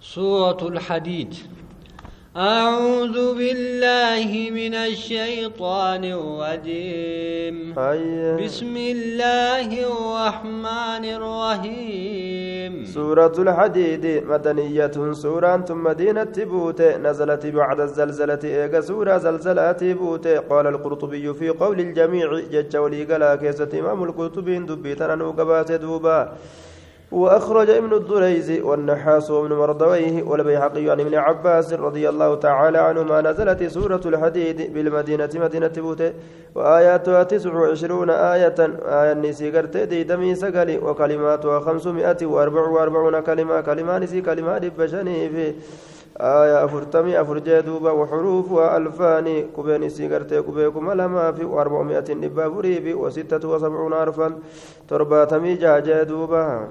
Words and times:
سورة 0.00 0.62
الحديد. 0.62 1.34
أعوذ 2.36 3.34
بالله 3.34 4.30
من 4.54 4.74
الشيطان 4.74 6.04
الرجيم. 6.04 7.78
أي 7.78 8.36
بسم 8.38 8.74
الله 8.76 9.68
الرحمن 9.90 11.04
الرحيم. 11.18 12.84
سورة 12.84 13.34
الحديد 13.38 14.22
مدنية 14.22 14.96
سورة 15.12 15.66
مدينة 15.70 16.34
بوت 16.36 16.82
نزلت 16.82 17.46
بعد 17.46 17.80
الزلزلة 17.80 18.42
إيجا 18.44 18.80
سورة 18.80 19.18
زلزلة 19.18 19.80
بوت. 19.82 20.26
قال 20.26 20.66
القرطبي 20.66 21.34
في 21.34 21.48
قول 21.48 21.80
الجميع 21.80 22.28
جج 22.52 22.76
ولي 22.76 23.04
قلا 23.04 23.36
كيسة 23.36 23.72
إمام 23.80 24.02
القرطبي 24.04 24.58
دبي 24.58 24.94
تنانو 24.94 25.30
قبات 25.30 25.72
دوبا 25.72 26.32
وأخرج 27.12 27.70
ابن 27.70 27.92
الدريز 27.92 28.60
والنحاس 28.60 29.30
وابن 29.30 29.52
مردويه 29.56 30.22
والبيهقي 30.22 30.90
عن 30.90 31.00
ابن 31.00 31.14
عباس 31.14 31.72
رضي 31.72 32.08
الله 32.08 32.34
تعالى 32.34 32.78
عنهما 32.78 33.20
نزلت 33.20 33.64
سورة 33.64 34.00
الحديد 34.06 34.74
بالمدينة 34.74 35.30
مدينة 35.34 35.72
بوته 35.76 36.12
وآياتها 36.54 37.22
تسع 37.22 37.54
وعشرون 37.54 38.10
آية. 38.10 38.54
آية 38.84 39.14
نسي 39.14 39.50
قرتي 39.50 39.86
دي 39.86 40.02
دمي 40.04 40.34
سقلي 40.34 40.78
وكلماتها 40.78 41.60
خمسمائة 41.60 42.26
وأربع 42.26 42.68
وأربعون 42.68 43.20
كلمة. 43.20 43.60
كلمة 43.60 43.98
نسي 43.98 44.20
كلمة 44.20 44.70
بشني 44.78 45.28
في 45.28 45.54
آية 46.20 46.64
أفرتمي 46.64 47.20
أفرجي 47.20 47.60
دوبا 47.60 47.90
وحروفها 47.90 48.76
ألفان 48.76 49.44
كبين 49.56 49.88
سيغرتي 49.88 50.42
كبيكم 50.42 50.92
لما 50.92 51.32
في 51.32 51.44
وأربعمائة 51.44 52.14
نبا 52.14 52.50
فريبي 52.50 52.94
وستة 52.94 53.48
وسبعون 53.48 53.92
ألفا 53.92 54.32
ترباتمي 54.88 55.54
جاجي 55.54 56.04
دوبا. 56.04 56.68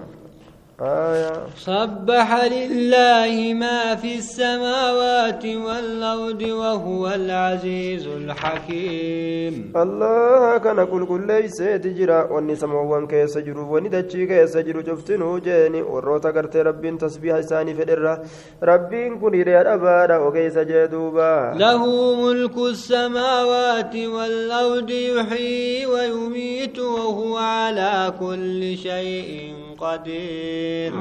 آية. 0.81 1.33
سبح 1.57 2.45
لله 2.45 3.53
ما 3.53 3.95
في 3.95 4.15
السماوات 4.21 5.45
والأرض 5.45 6.41
وهو 6.41 7.07
العزيز 7.07 8.07
الحكيم. 8.07 9.73
الله 9.75 10.57
كان 10.57 10.85
كل 10.85 11.05
كل 11.05 11.27
ليس 11.27 11.57
تجرا 11.57 12.31
وإني 12.31 12.55
سموان 12.55 13.07
كيس 13.07 13.37
جرو 13.37 13.73
وإني 13.73 13.89
دجي 13.89 14.25
كيس 14.25 14.57
جرو 14.57 14.81
جفتنو 14.81 15.37
جيني 15.37 15.81
وروتا 15.81 16.29
قرت 16.29 16.57
رب 16.57 16.97
تسبيح 16.97 17.41
ساني 17.41 17.73
فدرا. 17.73 18.21
ربين 18.63 19.19
كن 19.19 19.33
يريد 19.33 19.65
أبادا 19.65 20.17
وكيس 20.17 20.57
جدوبا. 20.57 21.53
له 21.57 21.81
ملك 22.21 22.57
السماوات 22.57 23.95
والأرض 23.95 24.89
يحيي 24.89 25.85
ويميت 25.85 26.79
وهو 26.79 27.37
على 27.37 28.13
كل 28.19 28.77
شيء 28.77 29.66
قدير 29.81 30.91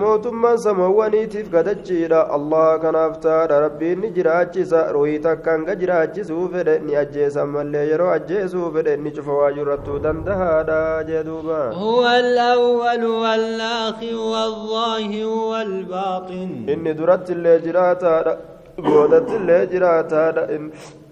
gadachiidha 1.55 2.21
allah 2.37 2.69
kanaaf 2.85 3.15
taadha 3.27 3.61
rabbiin 3.65 4.01
ni 4.01 4.11
jiraachisa 4.17 4.81
ruhii 4.97 5.19
takkaan 5.27 5.65
ga 5.69 5.75
jiraachisuu 5.83 6.49
fedhe 6.55 6.75
ni 6.87 6.97
ajjeesan 7.03 7.49
mallee 7.57 7.85
yeroo 7.91 8.11
ajjeesuu 8.17 8.73
fedhe 8.75 8.97
ni 9.05 9.11
cufa 9.17 9.33
waa 9.41 9.53
jirrattuu 9.59 9.99
dandahaadha 10.07 10.81
jee 11.11 11.23
duuba 11.29 11.61
هو 11.73 12.03
الأول 12.07 13.05
والآخر 13.05 14.15
والظاهر 14.33 15.27
والباطن 15.51 16.51
inni 16.75 16.95
duratti 16.99 17.33
illee 17.37 17.59
jiraataadha 17.67 18.33
boodatti 18.89 19.35
illee 19.41 19.63
jiraataadha 19.73 20.43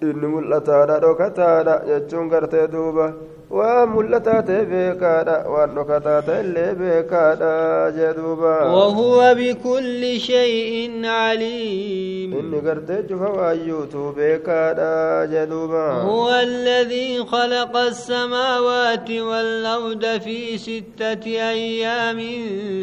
inni 0.09 0.27
mul'ataadha 0.35 0.97
dhokataadha 1.05 1.75
jechuun 1.91 2.29
gartee 2.35 2.67
duuba 2.75 3.07
waan 3.57 3.89
mul'ataa 3.95 4.43
ta'e 4.49 4.63
beekaadha 4.71 5.35
waan 5.55 5.75
dhokataa 5.77 6.21
ta'e 6.29 6.41
illee 6.45 6.73
beekaadha 6.81 7.53
duuba 8.17 8.55
وهو 8.75 9.35
بكل 9.39 10.21
شيء 10.21 10.91
عليم 11.05 12.31
inni 12.41 12.61
gartee 12.67 13.03
cufa 13.09 13.29
waayyuutuu 13.39 14.13
beekaadha 14.17 15.27
jee 15.33 15.47
duuba 15.47 16.03
هو 16.03 16.31
الذي 16.35 17.25
خلق 17.25 17.77
السماوات 17.77 19.11
والأرض 19.11 20.05
في 20.25 20.59
ستة 20.59 21.25
أيام 21.27 22.21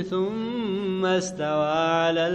ثم 0.10 1.06
استوى 1.06 1.66
على 1.68 2.28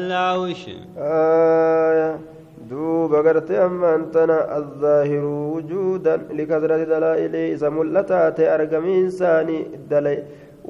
دوب 2.70 3.12
غرتي 3.14 3.56
أما 3.66 3.94
أنتنا 3.94 4.38
الظاهر 4.58 5.24
وجودا 5.54 6.16
لكثرة 6.38 6.84
دلائل 6.92 7.34
إذا 7.54 7.68
ملتات 7.68 8.38
أرقم 8.40 8.84
إنساني 8.84 9.58
دلائل 9.90 10.22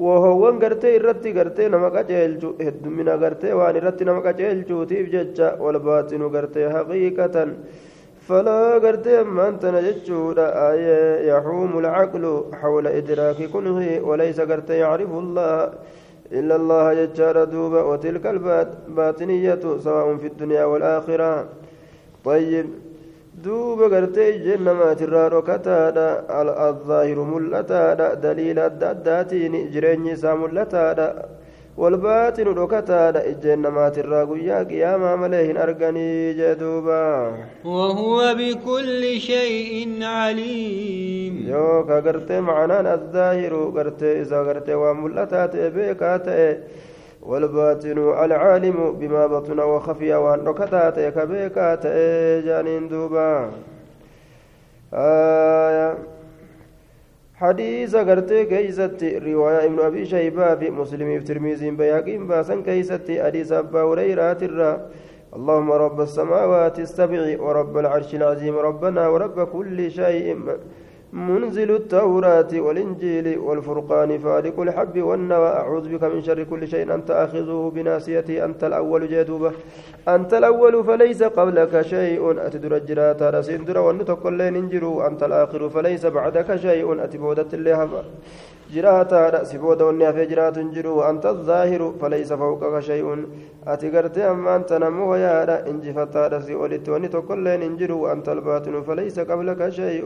وهو 0.05 0.43
غرتي 0.61 0.89
irratti 0.97 1.33
gartee 1.33 1.69
nama 1.69 1.89
qajeelchu 1.89 2.49
heddumina 2.65 3.17
gartee 3.23 3.53
waan 3.59 3.75
irratti 3.79 4.05
nama 4.05 4.21
qajeelchuutiif 4.27 5.05
jecha 5.15 5.47
walbaatinu 5.63 6.29
gartee 6.35 6.67
haqiiqatan 6.75 7.49
فلا 8.27 8.77
قرت 8.83 9.07
أما 9.07 9.47
أنت 9.49 9.65
نجتشود 9.65 10.39
آية 10.39 11.31
يحوم 11.31 11.79
العقل 11.79 12.43
حول 12.53 12.87
إدراك 12.87 13.39
كنه 13.53 13.79
وليس 14.07 14.39
قرت 14.41 14.69
يعرف 14.69 15.11
الله 15.23 15.69
إلا 16.31 16.55
الله 16.55 16.85
ججار 16.93 17.43
دوبا 17.43 17.81
وتلك 17.81 18.25
الباطنية 18.27 19.63
سواء 19.85 20.07
في 20.21 20.27
الدنيا 20.27 20.65
والآخرة. 20.65 21.31
طيب. 22.27 22.67
دوبا 23.43 23.85
قرتي 23.93 24.31
جنما 24.45 24.93
ترارو 24.99 25.41
كتادا 25.41 26.09
الظاهر 26.69 27.19
ملتادا. 27.33 28.13
دليل 28.13 28.59
الداتين 28.59 29.53
جريني 29.73 30.15
ساملتادا. 30.15 31.09
والباطن 31.81 32.47
ركتادا 32.61 33.29
إجنما 33.29 33.89
تراغو 33.89 34.35
يا 34.35 34.59
قياما 34.63 35.11
مليهن 35.21 35.57
أرغني 35.57 36.33
جدوبا. 36.39 37.07
وهو 37.65 38.17
بكل 38.39 39.03
شيء 39.29 40.03
عليم. 40.03 41.33
يوكا 41.53 41.97
قرتي 42.05 42.37
معنى 42.41 42.93
الظاهر. 42.93 43.53
قرتي 43.75 44.21
إذا 44.21 44.39
قرتي 44.47 44.73
وملتات 44.73 45.53
بيكاتي. 45.55 46.43
والباطن 47.21 47.97
العالم 48.25 48.91
بما 48.99 49.27
بطن 49.27 49.59
وخفي 49.59 50.13
وأن 50.13 50.39
ركتات 50.47 50.99
كبيكات 50.99 51.87
جانين 52.45 52.87
دوبا. 52.87 53.51
آية. 54.93 55.97
حديث 57.35 57.95
قرتي 57.95 58.45
كيست 58.45 59.03
رواية 59.03 59.65
ابن 59.65 59.79
أبي 59.79 60.05
شيبة 60.05 60.55
في 60.55 60.69
مسلم 60.69 61.19
في 61.19 61.25
ترمذي 61.25 61.71
بياقين 61.71 62.27
باسا 62.27 62.61
كيست 62.65 63.11
حديث 63.25 63.51
أبا 63.51 63.81
هريرة 63.81 64.37
الرّ 64.41 64.79
اللهم 65.35 65.71
رب 65.71 66.01
السماوات 66.01 66.79
السبع 66.79 67.41
ورب 67.41 67.77
العرش 67.77 68.15
العظيم 68.15 68.55
ربنا 68.57 69.07
ورب 69.07 69.47
كل 69.47 69.91
شيء. 69.91 70.37
منزل 71.17 71.71
التوراة 71.71 72.51
والإنجيل 72.53 73.37
والفرقان 73.37 74.19
فارق 74.19 74.59
الحب 74.59 75.01
والنوى. 75.01 75.47
أعوذ 75.47 75.85
بك 75.93 76.03
من 76.03 76.21
شر 76.21 76.43
كل 76.43 76.67
شيء. 76.67 76.93
أنت 76.93 77.11
آخذه 77.11 77.71
بناسيتي 77.75 78.45
أنت 78.45 78.63
الأول 78.63 79.07
جدوبة 79.07 79.51
أنت 80.07 80.33
الأول 80.33 80.83
فليس 80.83 81.23
قبلك 81.23 81.81
شيء. 81.81 82.21
أتدر 82.45 82.75
الجرات 82.75 83.23
رسندر 83.23 83.77
ونتقل 83.79 84.39
ننجرو 84.53 85.01
أنت 85.07 85.23
الآخر 85.23 85.69
فليس 85.69 86.05
بعدك 86.05 86.55
شيء. 86.55 87.03
أتبودت 87.03 87.53
الله 87.53 88.03
جراتا 88.73 89.43
سبودا 89.43 89.85
ونيافي 89.85 90.25
جرات 90.25 90.59
جرو 90.59 91.01
أنت 91.01 91.25
الظاهر 91.25 91.81
فليس 92.01 92.33
فوقك 92.33 92.79
شيء. 92.79 93.07
أتقرت 93.67 94.17
أما 94.17 94.55
أنت 94.55 94.73
نمو 94.73 95.15
يارا 95.15 95.57
إنجفتا 95.69 96.27
رسي 96.27 96.55
ولت 96.55 96.89
ونتقل 96.89 97.45
ننجرو 97.61 98.07
أنت 98.13 98.29
الباطن 98.29 98.81
فليس 98.87 99.19
قبلك 99.19 99.69
شيء. 99.69 100.05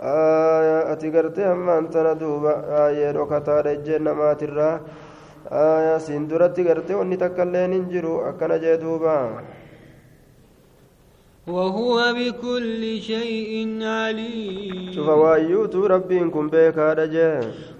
آية 0.00 0.92
أتقرت 0.92 1.38
أما 1.38 1.78
أنت 1.78 1.96
ندوبا 1.96 2.54
آية 2.86 3.10
ركتا 3.10 3.60
رجل 3.60 4.02
نمات 4.02 4.42
الرا 4.42 4.80
آية 5.52 5.98
سندرت 5.98 6.60
قرت 6.60 6.90
ونتقل 6.90 7.52
ننجرو 7.72 8.14
أكنا 8.28 8.56
جدوبا 8.56 9.16
وهو 11.46 12.14
بكل 12.14 13.00
شيء 13.02 13.78
عليم. 13.82 14.90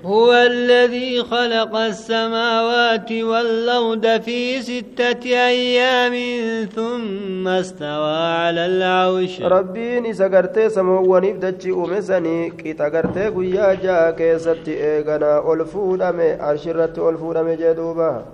هو 0.04 0.32
الذي 0.32 1.22
خلق 1.22 1.76
السماوات 1.76 3.12
والأرض 3.12 4.20
في 4.20 4.62
ستة 4.62 5.24
أيام 5.26 6.14
ثم 6.74 7.48
استوى 7.48 8.16
على 8.42 8.66
العرش. 8.66 9.42
ربي 9.42 10.00
ني 10.00 10.12
سغرت 10.14 10.58
سمو 10.58 11.14
ونبدتي 11.14 11.70
كي 12.50 12.72
تغرت 12.72 13.18
غيا 13.18 13.74
جا 13.74 14.10
كيستي 14.10 14.74
اغنا 14.82 15.52
الفودمه 15.52 16.50
ارشرت 16.50 16.98
جدوبا. 17.54 18.24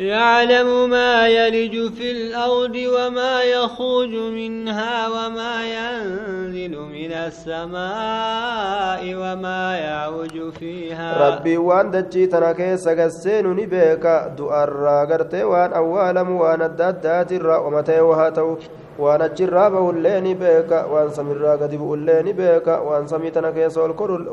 يعلم 0.00 0.90
ما 0.90 1.28
يلج 1.28 1.92
في 1.92 2.10
الأرض 2.10 2.76
وما 2.76 3.42
يخرج 3.42 4.14
منها 4.32 5.08
وما 5.08 5.54
ينزل 5.76 6.78
من 6.78 7.12
السماء 7.12 9.02
وما 9.14 9.76
يعوج 9.76 10.52
فيها. 10.58 11.28
ربي 11.28 11.56
وان 11.56 11.90
دجي 11.90 12.26
تنكي 12.26 12.76
سغسين 12.76 13.46
نبيك 13.46 14.06
دؤر 14.36 14.86
غرتي 15.10 15.44
وان 15.44 15.72
أوالم 15.72 16.30
وان 16.30 16.62
الدادات 16.62 17.32
الرا 17.32 17.56
ومتي 17.58 18.00
وهاتو. 18.00 18.56
Waan 19.02 19.22
achirraa 19.26 19.70
bahullee 19.74 20.20
ni 20.26 20.34
beeka 20.34 20.78
waan 20.92 21.10
samirraa 21.16 21.56
gadi 21.62 21.76
bu'ullee 21.82 22.22
ni 22.26 22.32
beeka 22.40 22.74
waan 22.88 23.08
samii 23.12 23.30
tana 23.36 23.52
keessa 23.56 23.80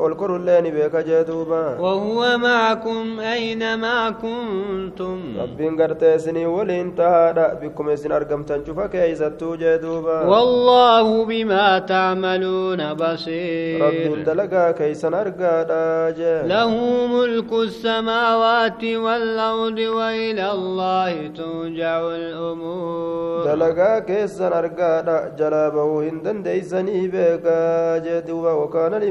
ol 0.05 0.15
korullee 0.21 0.61
ni 0.65 0.71
beeka 0.77 1.03
jee 1.09 1.23
duuba 1.29 1.61
وهو 1.79 2.37
معكم 2.37 3.19
أينما 3.19 4.09
كنتم 4.09 5.17
ربين 5.39 5.81
قرتي 5.81 6.15
isinii 6.17 6.45
waliin 6.45 6.91
tahaadha 6.95 7.55
bikkuma 7.61 7.93
isin 7.93 8.11
argamtan 8.11 8.63
cufa 8.65 8.87
keeysattuu 8.93 9.55
jee 9.57 9.77
duuba 9.83 10.15
والله 10.27 11.25
بما 11.25 11.79
تعملون 11.79 12.93
بصير 12.93 13.79
rabbiin 13.81 14.25
dalagaa 14.25 14.73
keeysan 14.73 15.13
argaadha 15.13 16.11
jee 16.17 16.47
له 16.47 16.71
ملك 17.15 17.51
السماوات 17.53 18.83
والأرض 18.83 19.79
وإلى 19.79 20.51
الله 20.51 21.13
ترجع 21.37 21.99
الأمور 22.01 23.45
dalagaa 23.47 24.01
keessan 24.09 24.53
argaadha 24.61 25.17
jalaa 25.41 25.67
bahuu 25.79 25.99
hin 26.07 26.23
dandeeysanii 26.29 27.03
beekaa 27.17 27.99
jee 28.07 28.21
duuba 28.31 28.55
wakaana 28.63 29.03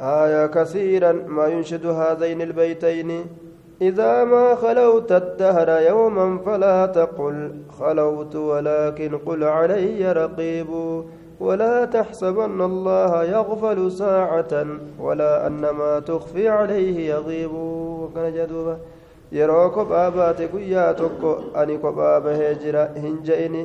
آية 0.00 0.46
كثيرا 0.46 1.12
ما 1.12 1.46
ينشد 1.46 1.86
هذين 1.86 2.42
البيتين 2.42 3.26
إذا 3.82 4.24
ما 4.24 4.54
خلوت 4.54 5.12
الدهر 5.12 5.82
يوما 5.82 6.38
فلا 6.38 6.86
تقل 6.86 7.50
خلوت 7.78 8.36
ولكن 8.36 9.18
قل 9.18 9.44
علي 9.44 10.12
رقيب 10.12 10.66
ولا 11.40 11.84
تحسبن 11.84 12.60
الله 12.60 13.24
يغفل 13.24 13.92
ساعة 13.92 14.66
ولا 15.00 15.46
أن 15.46 15.60
ما 15.60 16.00
تخفي 16.00 16.48
عليه 16.48 17.10
يغيب 17.10 17.52
وكان 17.52 18.32
جدوبا 18.34 18.78
yeroo 19.32 19.70
kophaa 19.76 20.10
baate 20.16 20.48
guyyaa 20.52 20.94
tokko 21.00 21.30
ani 21.62 21.78
kophaa 21.84 22.20
bahee 22.26 22.54
jira 22.64 22.88
hin 23.04 23.18
je'ini 23.28 23.62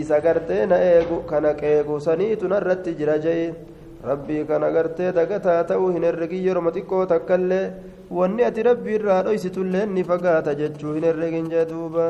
isa 0.00 0.20
gartee 0.26 0.66
na 0.66 0.76
eegu 0.90 1.22
kana 1.30 1.54
qeegu 1.62 2.00
saniitu 2.06 2.48
narratti 2.52 2.94
jira 3.00 3.18
je'i 3.26 3.46
rabbii 4.10 4.44
kana 4.50 4.70
gartee 4.76 5.12
dagataa 5.18 5.64
ta'uu 5.72 5.90
hin 5.96 6.04
herregin 6.08 6.44
yeroma 6.46 6.70
xiqqoo 6.76 7.02
takkaillee 7.14 7.64
wanni 8.20 8.44
ati 8.48 8.62
rabbii 8.70 8.94
irraa 9.00 9.22
dhoysitullee 9.28 9.86
ni 9.96 10.04
fagaata 10.10 10.54
jechuu 10.62 10.94
hin 10.96 11.04
herregin 11.10 11.50
jee 11.52 11.64
duuba 11.72 12.06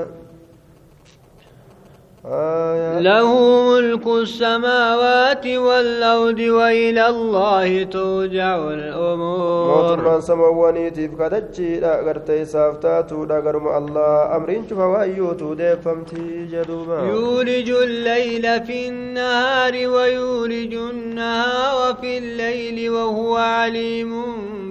له 2.25 3.29
ملك 3.71 4.07
السماوات 4.07 5.47
والأرض 5.47 6.39
وإلى 6.39 7.09
الله 7.09 7.83
ترجع 7.83 8.57
الأمور. 8.71 9.99
موت 10.03 10.23
سمواني 10.23 10.91
تيف 10.91 11.23
قدجي 11.23 11.81
لا 11.81 11.97
قرتي 11.97 12.45
سافتاتو 12.45 13.25
لا 13.25 13.39
الله. 13.79 14.37
أمرين 14.37 14.69
شفا 14.71 14.85
وأيوتو 14.85 15.55
ديك 15.55 15.81
فمتي 15.85 16.47
جدوبا 16.53 17.03
يولج 17.03 17.71
الليل 17.71 18.65
في 18.67 18.89
النهار 18.89 19.73
ويولج 19.89 20.75
النهار 20.75 21.95
في 22.01 22.19
الليل 22.19 22.91
وهو 22.91 23.37
عليم 23.37 24.13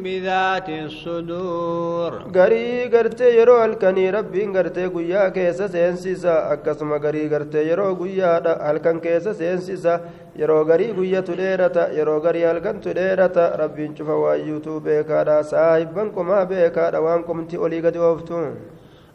بذات 0.05 0.69
الصدور 0.69 2.13
garii 2.37 2.89
gartee 2.95 3.31
yeroo 3.39 3.59
halkanii 3.61 4.11
rabbiin 4.17 4.53
gartee 4.57 4.89
guyyaa 4.97 5.31
keessa 5.37 5.69
seensisa 5.69 6.35
akkasuma 6.55 6.99
garii 6.99 7.29
gartee 7.35 7.65
yeroo 7.71 7.95
guyyaadha 8.01 8.53
halkan 8.69 9.01
keessa 9.07 9.35
seensisa 9.41 9.95
yeroo 10.41 10.65
garii 10.71 10.93
guyyatu 10.99 11.37
dheerata 11.43 11.89
yeroo 11.99 12.21
garii 12.27 12.45
halkantu 12.51 12.95
dheerata 13.01 13.45
rabbiin 13.63 13.95
cufa 13.99 14.17
waayyuutu 14.25 14.81
beekaadha 14.87 15.37
saahibban 15.53 16.11
qomaa 16.17 16.45
beekaadha 16.53 17.01
waan 17.07 17.23
qomti 17.29 17.57
olii 17.65 17.81
gadi 17.87 17.99
ooftu 18.11 18.41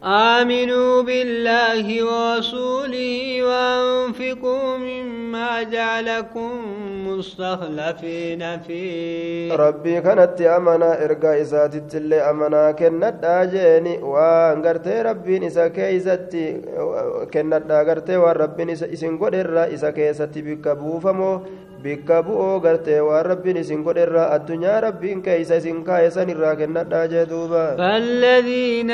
آمنوا 0.05 1.03
بالله 1.03 1.87
ورسوله 2.05 3.43
وأنفقوا 3.49 4.77
مما 4.77 5.63
جعلكم 5.63 6.51
مستخلفين 7.09 8.43
فيه 8.61 9.53
rabbii 9.57 10.01
kanatti 10.05 10.49
amanaa 10.49 10.95
ergaa 11.07 11.35
isaatitti 11.45 11.97
illee 11.97 12.21
amanaa 12.31 12.73
kennadhaa 12.73 13.47
jeeni 13.55 13.99
waan 14.15 14.63
gartee 14.63 15.03
rabbiin 15.03 15.43
isa 15.49 15.71
keeysatti 15.71 16.45
kennadhaa 17.33 17.85
gartee 17.85 18.17
waan 18.25 18.37
rabbiin 18.37 18.71
isin 18.77 19.17
godherra 19.19 19.65
isa 19.77 19.93
keessatti 19.93 20.43
bikka 20.43 20.77
buufamoo 20.77 21.37
bikka 21.84 22.18
bu'oo 22.26 22.60
gartee 22.64 23.00
waan 23.08 23.26
rabbiin 23.26 23.58
isin 23.62 23.82
godherra 23.86 24.24
addunyaa 24.36 24.82
rabbiin 24.86 25.22
keeysa 25.28 25.56
isin 25.62 25.80
kaa'e 25.88 26.10
san 26.16 26.30
irraa 26.34 26.56
kennadhaa 26.60 27.08
jee 27.14 27.26
duuba 27.32 27.64
فالذين 27.82 28.92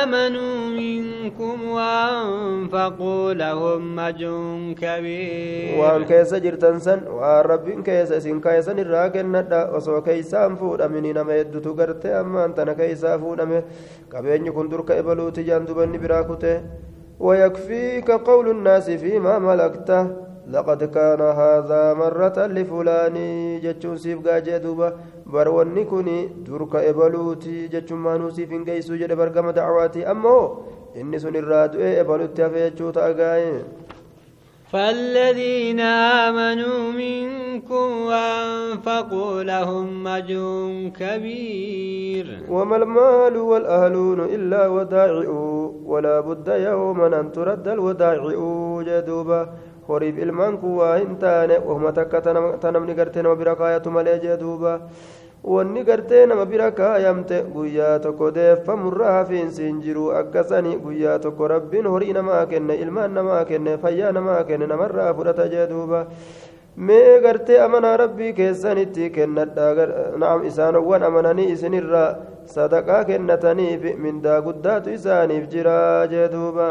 آمنوا 0.00 0.56
منكم 0.80 1.56
وأنفقوا 1.76 3.32
لهم 3.34 3.98
أجر 4.00 4.34
كبير 4.80 5.76
waan 5.80 6.02
keessa 6.08 6.40
jirtan 6.44 6.80
san 6.80 7.00
waan 7.18 7.44
rabbiin 7.52 7.82
keessa 7.84 8.16
isin 8.22 8.40
kaa'e 8.40 8.62
san 8.62 8.78
irraa 8.84 9.08
kennadha 9.16 9.60
osoo 9.76 10.00
keeysaan 10.08 10.56
fuudhamini 10.60 11.12
nama 11.12 11.32
heddutu 11.40 11.74
gartee 11.80 12.14
ammaan 12.22 12.54
tana 12.56 12.74
keeysaa 12.80 13.18
fuudhame 13.24 13.58
qabeenyi 14.12 14.50
kun 14.56 14.70
durka 14.72 14.96
ebaluuti 15.02 15.44
jaan 15.50 15.66
dubanni 15.68 15.98
biraa 16.06 16.24
kute 16.32 16.54
ويكفيك 17.20 18.10
قول 18.10 18.46
الناس 18.50 18.90
فيما 18.90 19.38
ملكته 19.38 20.02
لقد 20.49 20.83
كان 20.83 21.21
هذا 21.21 21.93
مرة 21.93 22.37
لفلان 22.47 23.17
جتشون 23.63 23.97
سيف 23.97 24.27
قاجي 24.27 24.57
دوبا 24.59 24.93
بروني 25.25 25.83
كوني 25.85 26.29
درك 26.47 26.75
إبلوتي 26.75 27.67
جتشون 27.67 27.97
ما 27.97 28.17
نوسيف 28.17 28.51
انقيسو 28.51 28.95
جد 28.95 29.13
برقم 29.13 29.49
دعواتي. 29.49 30.11
أمو 30.11 30.57
إني 30.95 31.19
سن 31.19 31.35
الرادو 31.35 31.79
إبلوتي 31.79 32.45
أفيتشو 32.45 32.91
فالذين 34.71 35.79
آمنوا 35.79 36.91
منكم 36.91 37.87
وأنفقوا 38.09 39.43
لهم 39.43 40.07
أجر 40.07 40.43
كبير. 40.99 42.25
وما 42.49 42.75
المال 42.75 43.37
والأهلون 43.37 44.19
إلا 44.19 44.67
ودائع 44.67 45.29
ولا 45.85 46.19
بد 46.19 46.47
يوما 46.47 47.19
أن 47.19 47.31
ترد 47.31 47.67
الودائع 47.67 48.23
جدوبا. 48.87 49.49
Horiif 49.87 50.17
ilmaan 50.27 50.57
kun 50.61 50.77
waa 50.79 50.95
hin 50.97 51.15
taane 51.25 51.57
wahuma 51.67 51.91
takka 51.99 52.21
ta 52.61 52.71
namni 52.71 52.93
gartee 53.01 53.21
nama 53.23 53.35
bira 53.35 53.55
kaayatu 53.55 53.91
malee 53.97 54.17
jee 54.23 54.37
duuba 54.43 54.79
wanni 55.43 55.83
gartee 55.89 56.25
nama 56.31 56.45
bira 56.45 56.71
kaayamte 56.79 57.43
guyyaa 57.55 57.99
tokko 58.05 58.31
deeffamurra 58.37 59.11
hafiinsi 59.17 59.63
hin 59.67 59.81
jiru 59.85 60.07
akkasani 60.21 60.75
guyyaa 60.85 61.19
tokko 61.27 61.47
rabbiin 61.53 61.85
horii 61.95 62.13
namaa 62.17 62.45
kenne 62.53 62.75
ilmaan 62.85 63.13
namaa 63.19 63.45
kenne 63.51 63.77
fayyaa 63.85 64.11
namaa 64.19 64.43
kenne 64.49 64.67
namarraa 64.73 65.13
fudhata 65.19 65.47
jee 65.53 65.67
duuba 65.73 66.01
mee 66.87 67.19
gartee 67.25 67.59
amanaa 67.65 67.97
rabbii 68.03 68.33
keessanitti 68.39 69.09
kennadha 69.17 69.67
naam 70.23 70.43
isaanowwan 70.49 71.03
amananii 71.09 71.45
isinirraa 71.53 72.09
sadaqaa 72.55 73.03
kennataniif 73.09 73.85
mindaa 74.05 74.41
guddaatu 74.47 74.89
isaaniif 74.97 75.45
jira 75.53 75.77
jee 76.13 76.27
duuba 76.33 76.67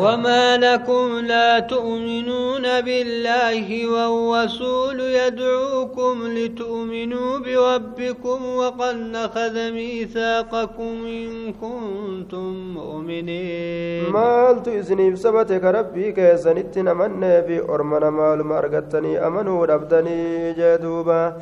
وما 0.00 0.56
لكم 0.56 1.18
لا 1.26 1.58
تؤمنون 1.58 2.80
بالله 2.80 3.66
والرسول 3.92 5.00
يدعوكم 5.00 6.14
لتؤمنوا 6.36 7.38
بربكم 7.38 8.38
وقد 8.56 8.96
نخذ 8.96 9.72
ميثاقكم 9.72 10.94
إن 11.06 11.52
كنتم 11.52 12.74
مؤمنين. 12.74 14.12
ما 14.12 14.48
قلت 14.48 14.68
إذني 14.68 15.10
بسبتك 15.10 15.64
ربي 15.64 16.12
كيسنتنا 16.12 16.92
من 16.94 17.20
نبي 17.20 17.60
أرمنا 17.60 18.10
مال 18.10 18.44
مرقتني 18.44 19.26
أمنوا 19.26 19.66
ربدني 19.66 20.52
جدوبا 20.52 21.36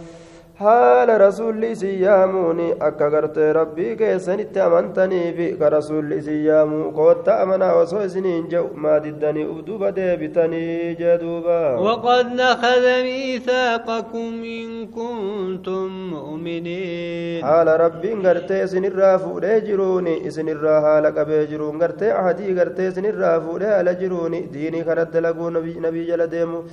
haala 0.60 1.14
rasuulli 1.20 1.68
isin 1.74 1.94
yaamuun 2.04 2.58
akka 2.88 3.06
gartee 3.12 3.52
rabbii 3.58 3.92
keessanitti 4.00 4.60
amantanii 4.64 5.28
fi 5.36 5.46
ka 5.60 5.70
rasuulli 5.74 6.18
isin 6.22 6.40
yaamuu 6.46 6.90
kootta 6.98 7.36
amanaa 7.44 7.70
osoo 7.82 8.02
isiniin 8.08 8.44
jedhu 8.54 8.76
maa 8.86 8.98
diddanii 9.06 9.44
uf 9.52 9.62
duuba 9.68 9.92
deebitanii 9.98 10.96
jee 11.00 11.16
duuba 11.22 11.56
وقد 11.86 12.26
نخذ 12.42 12.84
ميثاقكم 13.08 14.30
إن 14.44 14.86
كنتم 14.96 15.88
مؤمنين 16.14 17.42
haala 17.48 17.76
rabbiin 17.84 18.22
gartee 18.22 18.62
isinirraa 18.64 19.18
fuudhee 19.18 19.60
jiruun 19.68 20.06
isinirraa 20.28 20.80
haala 20.86 21.12
qabee 21.18 21.46
jiruun 21.52 21.78
gartee 21.78 22.12
ahadii 22.20 22.54
gartee 22.58 22.88
isinirraa 22.92 23.36
fuudhee 23.46 23.72
haala 23.76 23.94
jiruun 24.02 24.34
diinii 24.54 24.84
kanatti 24.84 25.16
dalaguu 25.16 25.50
nabii 25.56 26.06
jala 26.10 26.26
deemu 26.34 26.64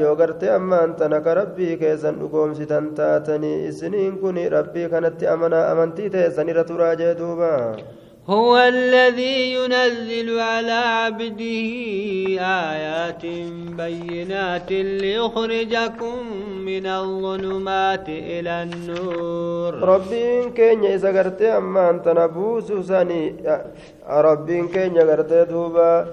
yoo 0.00 0.14
gartee 0.16 0.50
ammaan 0.58 0.94
tana 1.00 1.20
ka 1.20 1.34
rabbii 1.40 1.76
keessan 1.82 2.20
dhugoomsitan 2.20 2.94
taatanii 3.00 3.56
isiniin 3.70 4.14
kun 4.20 4.36
rabbii 4.58 4.88
kanatti 4.94 5.26
amanaa 5.34 5.64
amantii 5.72 6.10
teessan 6.14 6.48
irra 6.54 6.64
turaa 6.70 6.94
jee 7.02 7.14
duuba 7.18 7.50
هو 8.28 8.58
الذي 8.58 9.52
ينزل 9.54 10.38
على 10.40 10.72
عبده 10.72 11.70
آيات 12.70 13.22
بينات 13.82 14.70
ليخرجكم 14.72 16.16
من 16.64 16.86
الظلمات 16.86 18.08
إلى 18.08 18.62
النور 18.62 19.74
ربين 19.74 20.50
كين 20.50 20.84
إذا 20.84 21.18
قرت 21.18 21.42
أما 21.42 21.90
أنت 21.90 22.08
نبوس 22.08 22.72
سني 22.72 23.34
ربين 24.08 24.68
كين 24.68 24.98
قرت 24.98 25.32
دوبا 25.50 26.06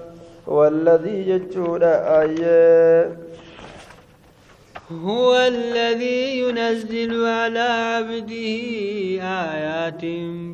والذي 0.47 1.29
يجود 1.29 1.83
آيات 1.83 3.24
هو 4.91 5.35
الذي 5.35 6.39
ينزل 6.39 7.25
على 7.25 7.59
عبده 7.59 8.45
آيات 9.21 10.01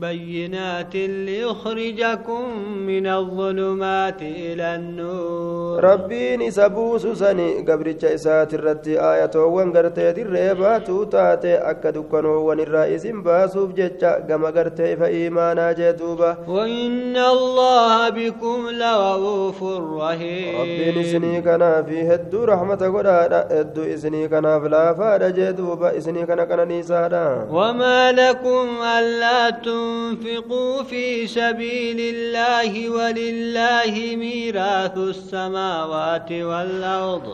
بينات 0.02 0.96
ليخرجكم 0.96 2.44
من 2.88 3.08
الظلمات 3.08 4.22
إلى 4.22 4.76
النور. 4.76 5.84
ربين 5.84 6.52
سبوس 6.52 7.08
سني 7.08 7.66
قبرتش 7.68 8.06
إسات 8.06 8.54
الرتي 8.54 9.00
آية 9.00 9.36
وانقرتي 9.36 10.12
الريبات 10.12 10.92
تاتي 11.12 11.56
أكد 11.56 11.98
كنو 11.98 12.52
الرئيس 12.54 13.08
باسوف 13.08 13.74
جتش 13.74 14.04
قم 14.04 14.46
قرتي 14.46 14.96
فإيمانا 14.96 15.72
جدوبا 15.72 16.38
وإن 16.48 17.18
الله 17.18 18.10
بكم 18.10 18.70
لرؤوف 18.70 19.64
رحيم. 20.00 20.62
ربين 20.62 21.04
سني 21.04 21.42
كنا 21.42 21.84
في 21.84 22.02
هدو 22.02 22.44
رحمة 22.44 22.76
قد 22.76 23.08
هدو 23.52 23.84
إسني 23.84 24.21
isinii 24.22 24.30
kanaaf 24.30 24.64
laafaadha 24.74 25.32
jee 25.38 25.54
duuba 25.58 25.94
isinii 26.00 26.26
kana 26.30 26.46
qananiisaadha 26.50 27.22
wamaa 27.58 28.12
lakum 28.12 28.82
allaa 28.90 29.52
tunfiquu 29.68 30.86
fi 30.90 31.28
sabiili 31.28 32.10
illaahi 32.10 32.90
walillaahi 32.98 34.16
miiraasu 34.24 35.08
الsamaawaati 35.14 36.44
والأرض 36.50 37.26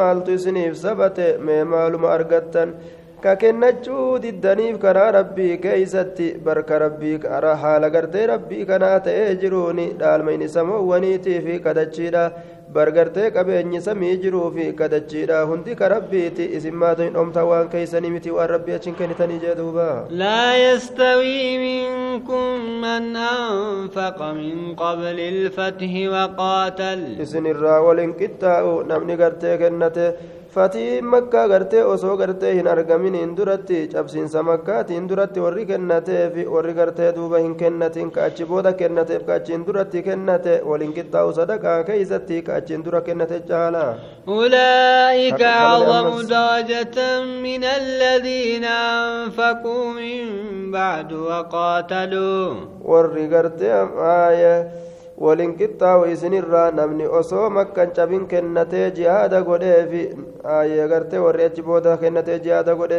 maaltu 0.00 0.30
isiniif 0.38 0.76
sabate 0.76 1.38
mee 1.46 1.64
maaluma 1.64 2.12
argattan 2.16 2.74
ka 3.24 3.36
kennachuu 3.42 4.18
diddaniif 4.22 4.74
karaa 4.80 5.10
rabbii 5.16 5.56
keeysatti 5.60 6.26
barka 6.46 6.78
rabbii 6.82 7.20
haala 7.62 7.88
gartee 7.94 8.26
rabbii 8.26 8.64
kanaa 8.70 8.98
ta'ee 9.06 9.30
jiruuni 9.44 9.86
dhaalmayni 10.00 10.48
samoowwaniitii 10.56 11.38
fi 11.46 11.54
kadachiidha 11.66 12.24
bargartee 12.76 13.30
qabeenyi 13.36 13.80
samii 13.86 14.16
jiruu 14.22 14.46
fi 14.56 14.64
kadachiidha 14.80 15.40
hundi 15.50 15.74
ka 15.80 15.88
rabbiiti 15.94 16.44
isin 16.58 16.74
maatoin 16.82 17.12
dhomta 17.16 17.44
waan 17.50 17.68
keeysanii 17.74 18.10
miti 18.16 18.30
waan 18.36 18.48
rabbii 18.54 18.74
achin 18.78 18.94
kennitanii 19.00 19.38
jee 19.44 19.54
duuba 19.60 19.88
laa 20.22 20.52
yastawii 20.64 21.50
minkum 21.64 22.64
man 22.84 23.10
anfaqa 23.26 24.28
min 24.40 24.62
qabli 24.82 25.28
ilfathi 25.32 26.06
waqaatal 26.14 27.04
isin 27.26 27.46
irraa 27.52 27.80
walin 27.88 28.14
qixxaa'u 28.22 28.72
namni 28.92 29.16
gartee 29.22 29.56
kennate 29.64 30.06
fatiin 30.54 31.04
makkaa 31.12 31.48
gartee 31.48 31.84
osoo 31.84 32.16
gartee 32.16 32.50
hin 32.54 32.68
argaminiin 32.72 33.30
duratti 33.36 33.78
cabsiinsa 33.92 34.42
makkaatiin 34.48 35.08
duratti 35.08 35.40
warri 35.44 35.64
kennateef 35.70 36.36
warri 36.56 36.74
gartee 36.76 37.08
duuba 37.16 37.40
hin 37.44 37.56
kennatin 37.62 38.12
ka 38.16 38.24
achi 38.28 38.46
booda 38.50 38.72
kennateef 38.82 39.24
ka 39.30 39.34
achiin 39.40 39.64
duratti 39.66 40.02
kennate 40.08 40.54
waliin 40.70 40.94
qixxaa'u 40.98 41.32
sadaqaa 41.40 41.74
keeysatti 41.90 42.42
ka 42.50 42.54
achiin 42.60 42.84
dura 42.84 43.00
kennate 43.10 43.40
caala 43.50 43.84
أولئك 44.28 45.42
أعظم 45.42 46.26
درجة 46.26 46.98
من 47.46 47.64
الذين 47.64 48.64
أنفقوا 48.64 49.84
من 50.00 50.24
بعد 50.70 51.12
وقاتلوا 51.12 52.54
gartee 53.34 53.72
آية 54.00 54.84
waliin 55.18 55.54
qixxaawu 55.58 56.04
isinirraa 56.14 56.70
namni 56.70 57.06
osoo 57.06 57.50
makkan 57.50 57.90
cabin 57.96 58.26
kennatee 58.26 58.90
jihaada 58.96 59.42
godheefi 59.42 60.02
aayee 60.56 60.88
gartee 60.88 61.18
warri 61.26 61.44
achi 61.48 61.62
booda 61.62 61.96
kennatee 62.02 62.38
jihaada 62.44 62.74
godhe 62.74 62.98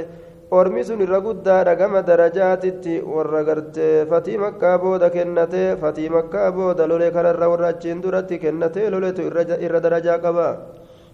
ormi 0.52 0.84
sun 0.88 1.02
irra 1.02 1.20
guddaadha 1.26 1.76
gama 1.76 2.02
darajaatitti 2.10 3.02
warra 3.16 3.44
gartee 3.44 4.06
fatii 4.10 4.38
makkaa 4.38 4.78
booda 4.84 5.10
kennatee 5.10 5.76
fatii 5.82 6.10
makkaa 6.10 6.52
booda 6.52 6.88
lole 6.88 7.12
kanarra 7.12 7.50
warra 7.54 7.68
achiin 7.74 8.02
duratti 8.04 8.40
kennatee 8.40 8.90
loletu 8.90 9.22
irra 9.68 9.80
darajaa 9.86 10.18
qaba 10.26 10.48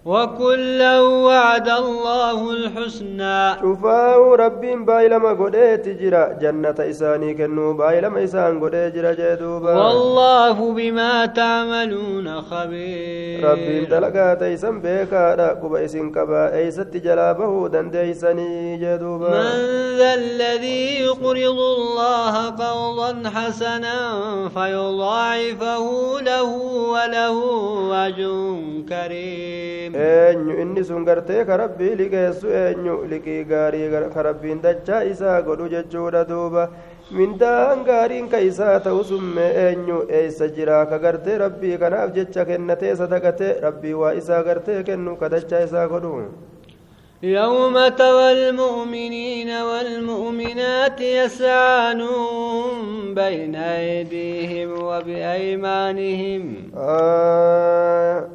وكلا 0.06 1.02
وعد 1.02 1.70
الله 1.70 2.52
الحسنى. 2.52 3.56
شفاو 3.62 4.34
ربين 4.34 4.86
بايلما 4.86 5.32
قديت 5.34 5.88
جرا 6.02 6.34
جنة 6.42 6.76
إساني 6.80 7.34
كنو 7.34 7.74
بايلما 7.74 8.24
إسان 8.24 8.64
قديت 8.64 8.96
جرا 8.96 9.14
جدوبا 9.14 9.74
والله 9.74 10.74
بما 10.74 11.26
تعملون 11.26 12.42
خبير. 12.42 13.50
ربين 13.52 13.88
دلقا 13.90 14.34
تيسن 14.34 14.82
بيكا 14.82 15.36
راقب 15.36 15.76
إسن 15.76 16.12
كبا 16.12 16.56
إيست 16.56 16.98
جلابه 16.98 17.68
دنديسني 17.68 18.78
جدوبا 18.78 19.30
من 19.30 19.98
ذا 19.98 20.14
الذي 20.14 21.00
يقرض 21.06 21.60
الله 21.78 22.50
قرضا 22.50 23.30
حسنا 23.30 23.98
فيضاعفه 24.50 25.86
له 26.22 26.50
وله 26.94 27.38
أجر 28.08 28.58
كريم. 28.90 29.91
Eenyu 29.94 30.54
inni 30.62 30.84
sun 30.84 31.06
gartee 31.06 31.46
ka 31.46 31.58
rabbii 31.58 31.96
liqeessu 32.02 32.48
eenyu 32.62 32.96
liqii 33.12 33.44
gaarii 33.52 33.90
ka 34.14 34.24
rabbiin 34.30 34.62
dachaa 34.62 35.04
isaa 35.14 35.42
godhu 35.42 35.70
jechuudha 35.74 36.24
duuba 36.30 36.70
mindaan 37.12 37.84
gaariin 37.90 38.30
ka 38.30 38.40
isaa 38.52 38.80
ta'u 38.80 39.04
summe 39.04 39.48
eenyu 39.66 39.98
eeysa 40.20 40.48
jira 40.56 40.86
ka 40.90 40.98
gartee 41.00 41.38
rabbii 41.46 41.78
kanaaf 41.84 42.14
jecha 42.16 42.46
kennatee 42.46 42.96
sadaqatee 42.96 43.60
rabbii 43.68 43.94
waa 44.04 44.14
isaa 44.22 44.44
gartee 44.44 44.84
kennu 44.84 45.18
ka 45.20 45.30
dachaa 45.30 45.64
isaa 45.68 45.88
godhu 45.88 46.16
يوم 47.24 47.88
ترى 47.88 48.32
المؤمنين 48.32 49.50
والمؤمنات 49.50 51.02
يسعى 51.02 51.94
نورهم 51.94 53.14
بين 53.14 53.56
أيديهم 53.56 54.84
وبأيمانهم 54.84 56.72
آه 56.78 58.30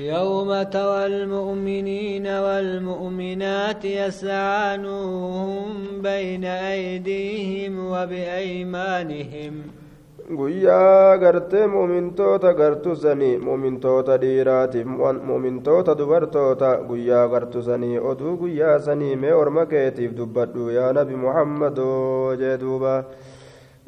يوم 0.00 0.62
ترى 0.62 1.06
المؤمنين 1.06 2.26
والمؤمنات 2.26 3.84
يسعى 3.84 4.76
نورهم 4.76 6.02
بين 6.02 6.44
أيديهم 6.44 7.86
وبأيمانهم. 7.86 9.54
قويا 10.38 11.16
قرت 11.16 11.54
مؤمن 11.54 12.14
توتا 12.14 12.52
قرت 12.52 12.88
زني 12.88 13.38
مؤمن 13.38 13.80
توتا 13.80 14.16
ديرات 14.16 14.76
مؤمن 14.76 15.62
توتا 15.62 15.92
دبر 15.92 16.24
توتا 16.24 16.70
قويا 16.88 17.26
قرت 17.26 17.58
زني 17.58 17.98
أدو 17.98 18.36
قويا 18.36 18.78
زني 18.78 19.16
مي 19.16 19.32
أرمكيتي 19.32 20.06
دبر 20.06 20.70
يا 20.70 20.92
نبي 20.92 21.14
محمد 21.14 21.78
وجدوبا 21.78 23.04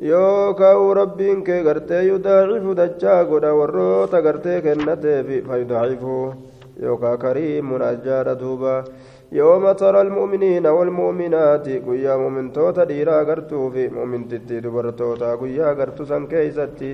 yookaan 0.02 0.96
rabbiin 0.96 1.42
kee 1.44 1.62
gartee 1.64 2.02
yudaacifu 2.06 2.74
dachaa 2.76 3.24
godha 3.24 3.54
warroota 3.54 4.22
gartee 4.22 4.60
kennateefi 4.62 5.42
fayudaacifu 5.48 6.34
yookaan 6.82 7.18
kariimun 7.18 7.82
ajaadha 7.82 8.34
duuba 8.40 8.84
yooma 9.32 9.74
tara 9.74 10.00
almu'miniina 10.00 10.72
walmu'minaati 10.72 11.80
guyyaa 11.86 12.18
mu'mintoota 12.18 12.84
dhiiraa 12.88 13.24
gartuu 13.24 13.70
fi 13.70 13.88
mu'mintittii 13.96 14.62
dubartoota 14.62 15.36
guyyaa 15.36 15.74
gartu 15.74 16.06
san 16.06 16.26
keeysatti 16.28 16.92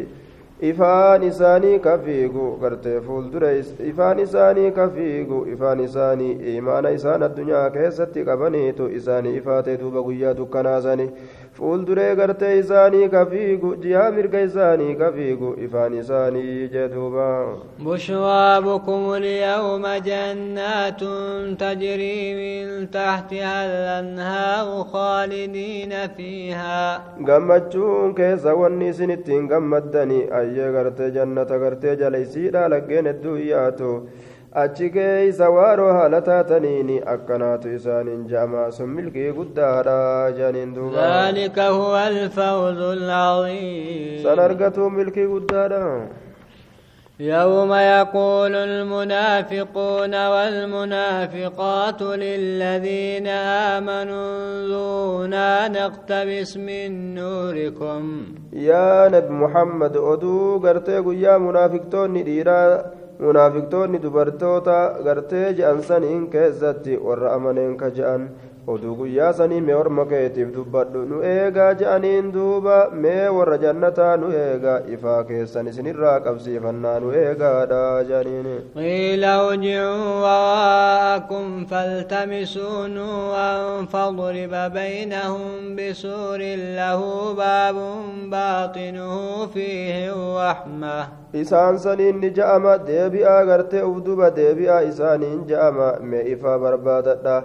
ifaan 0.71 1.23
isaanii 1.29 1.79
ka 1.85 1.99
fiigu 1.99 2.49
gartee 2.63 3.01
fuuldura 3.07 3.49
ifaan 3.93 4.19
isaanii 4.25 4.71
ka 4.71 4.89
fiigu 4.97 5.45
ifaan 5.55 5.81
isaanii 5.87 6.57
imaana 6.57 6.91
isaan 6.99 7.23
addunyaa 7.29 7.71
keessatti 7.77 8.25
qabaniitu 8.29 8.87
isaanii 9.01 9.37
ifaate 9.41 9.77
duuba 9.81 10.03
guyyaa 10.09 10.35
dukkanaasanii 10.41 11.11
fuulduree 11.59 12.15
gartee 12.19 12.53
isaanii 12.59 13.09
ka 13.11 13.21
fiigu 13.33 13.69
jihaa 13.83 14.11
mirga 14.17 14.41
isaanii 14.47 14.95
ka 15.03 15.09
fiigu 15.17 15.51
ifaan 15.67 15.95
isaanii 16.03 16.69
jedhuuba 16.75 17.29
بشرابكم 17.79 19.03
اليوم 19.15 19.85
جنات 20.09 21.01
تجري 21.63 22.19
من 22.41 22.91
تحتها 22.91 23.57
الأنهار 23.67 24.85
خالدين 24.93 25.93
فيها 26.17 27.01
gammachuun 27.29 28.15
keessa 28.19 28.55
wanni 28.61 28.89
isin 28.89 29.11
ittiin 29.11 29.49
gammaddani 29.49 30.21
ayyee 30.41 30.73
gartee 30.77 31.11
jannata 31.17 31.59
gartee 31.59 31.97
jalaysiidha 32.03 32.69
laggeen 32.75 33.07
hedduu 33.11 33.37
yaatu 33.53 33.91
achi 34.63 34.89
keeysa 34.95 35.47
waaroo 35.51 35.93
haala 35.93 36.19
taataniini 36.27 36.97
akkanaatu 37.13 37.71
isaaniin 37.77 38.21
ja'ama 38.33 38.67
sun 38.77 38.91
milkii 38.99 39.33
guddaadha 39.39 39.97
jedhaniin 40.37 40.75
duuba 40.75 41.07
ذلك 41.07 41.59
هو 41.59 41.97
الفوز 41.97 42.81
العظيم 42.99 44.23
san 44.27 44.39
argatuun 44.39 44.93
milkii 44.99 45.27
guddaadha 45.33 45.81
يوم 47.21 47.73
يقول 47.73 48.55
المنافقون 48.55 50.15
والمنافقات 50.27 52.03
للذين 52.03 53.27
آمنوا 53.77 54.27
انظرونا 54.43 55.69
نقتبس 55.69 56.57
من 56.57 57.15
نوركم 57.15 58.27
يا 58.53 59.09
نبي 59.09 59.29
محمد 59.29 59.97
أدو 59.97 60.59
قرتي 60.59 61.03
يا 61.27 61.39
منافقتون 61.39 62.25
ديرا 62.25 62.85
gartee 65.05 65.55
je'an 65.55 65.83
saniin 65.83 66.27
keessatti 66.31 66.99
warra 66.99 67.35
amaneen 67.35 67.77
ka 67.77 67.91
je'an 67.91 68.29
oduu 68.67 68.95
guyyaa 68.97 69.33
sanii 69.39 69.61
mee 69.61 69.75
orma 69.77 70.05
keetiif 70.11 70.53
dubbadhu. 70.55 71.05
Nu 71.09 71.21
eegaa 71.31 71.73
ja'aniin 71.81 72.31
duuba 72.35 72.77
mee 73.05 73.29
warra 73.37 73.59
jannataa 73.65 74.17
nu 74.17 74.31
eegaa. 74.43 74.79
Ifaa 74.97 75.25
keessan 75.31 75.69
isinirraa 75.73 76.21
qabsiifannaa 76.27 76.95
nu 77.05 77.13
eegaadha 77.23 77.81
je'aniin. 78.11 78.49
Qiila 78.77 79.33
uji'uu 79.49 80.15
waraakum 80.27 81.67
faltamisuu 81.73 82.87
nuuran 82.95 83.89
fadriba 83.97 84.63
baynahum 84.79 85.77
bisuurin 85.77 86.65
lahuu 86.79 87.35
baabun 87.43 88.31
baaxinuhu 88.37 89.51
fiihi 89.57 90.09
rahmah 90.39 91.13
isaan 91.35 91.79
saniin 91.83 92.21
ni 92.23 92.31
ja'ama 92.39 92.79
deebi'aa 92.87 93.45
gartee 93.47 93.83
uf 93.83 93.97
duba 94.07 94.31
deebi'aa 94.37 94.81
isaaniin 94.91 95.41
ja'ama 95.51 95.89
mee 96.01 96.23
ifaa 96.35 96.59
barbaadadha. 96.65 97.37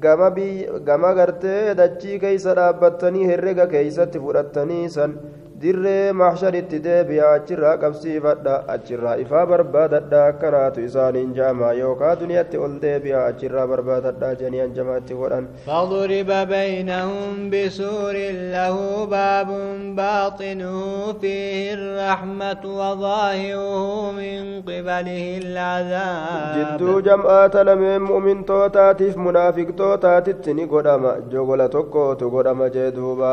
Gama 0.00 1.12
gartee 1.14 1.74
dachii 1.74 2.18
keeysa 2.18 2.54
dhaabbattanii 2.58 3.26
herrega 3.30 3.66
keeysatti 3.66 4.18
fudhattanii 4.24 4.88
san 4.88 5.16
dirree 5.62 6.12
mahsharitti 6.20 6.78
deebi'a 6.86 7.26
achirraa 7.38 7.74
qabsiifadha 7.82 8.54
achirraa 8.74 9.16
ifaa 9.24 9.42
barbaadadha 9.50 10.22
akkanaatu 10.30 10.84
isaaniin 10.88 11.34
ja'ama 11.38 11.68
yookaa 11.80 12.14
duniyatti 12.22 12.62
ol 12.66 12.74
deebi'a 12.84 13.20
achirraa 13.30 13.66
barbaadadha 13.72 14.30
janii 14.42 14.62
anjamaatti 14.66 15.18
godhan 15.20 15.46
فضرب 15.66 16.30
بينهم 16.54 17.50
بسور 17.52 18.16
له 18.56 18.76
باب 19.06 19.48
باطنه 19.96 20.76
فيه 21.20 21.74
الرحمة 21.74 22.62
وظاهره 22.80 24.12
من 24.20 24.62
قبله 24.68 25.26
العذاب 25.44 26.54
جدو 26.58 27.00
جمعات 27.00 27.56
لمن 27.56 27.98
مؤمن 28.10 28.44
توتاتيف 28.44 29.16
منافق 29.16 29.68
توتاتي 29.78 30.52
نقدما 30.52 31.12
جوغلا 31.32 31.66
توكو 31.66 32.12
تقدما 32.12 32.68
جدوبا 32.68 33.32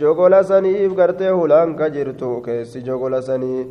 jogola 0.00 0.42
saniif 0.50 0.92
gartee 1.00 1.30
hulaan 1.38 1.76
ka 1.78 1.88
jirtu 1.96 2.28
keessi 2.46 2.82
jogola 2.88 3.20
sanii 3.28 3.64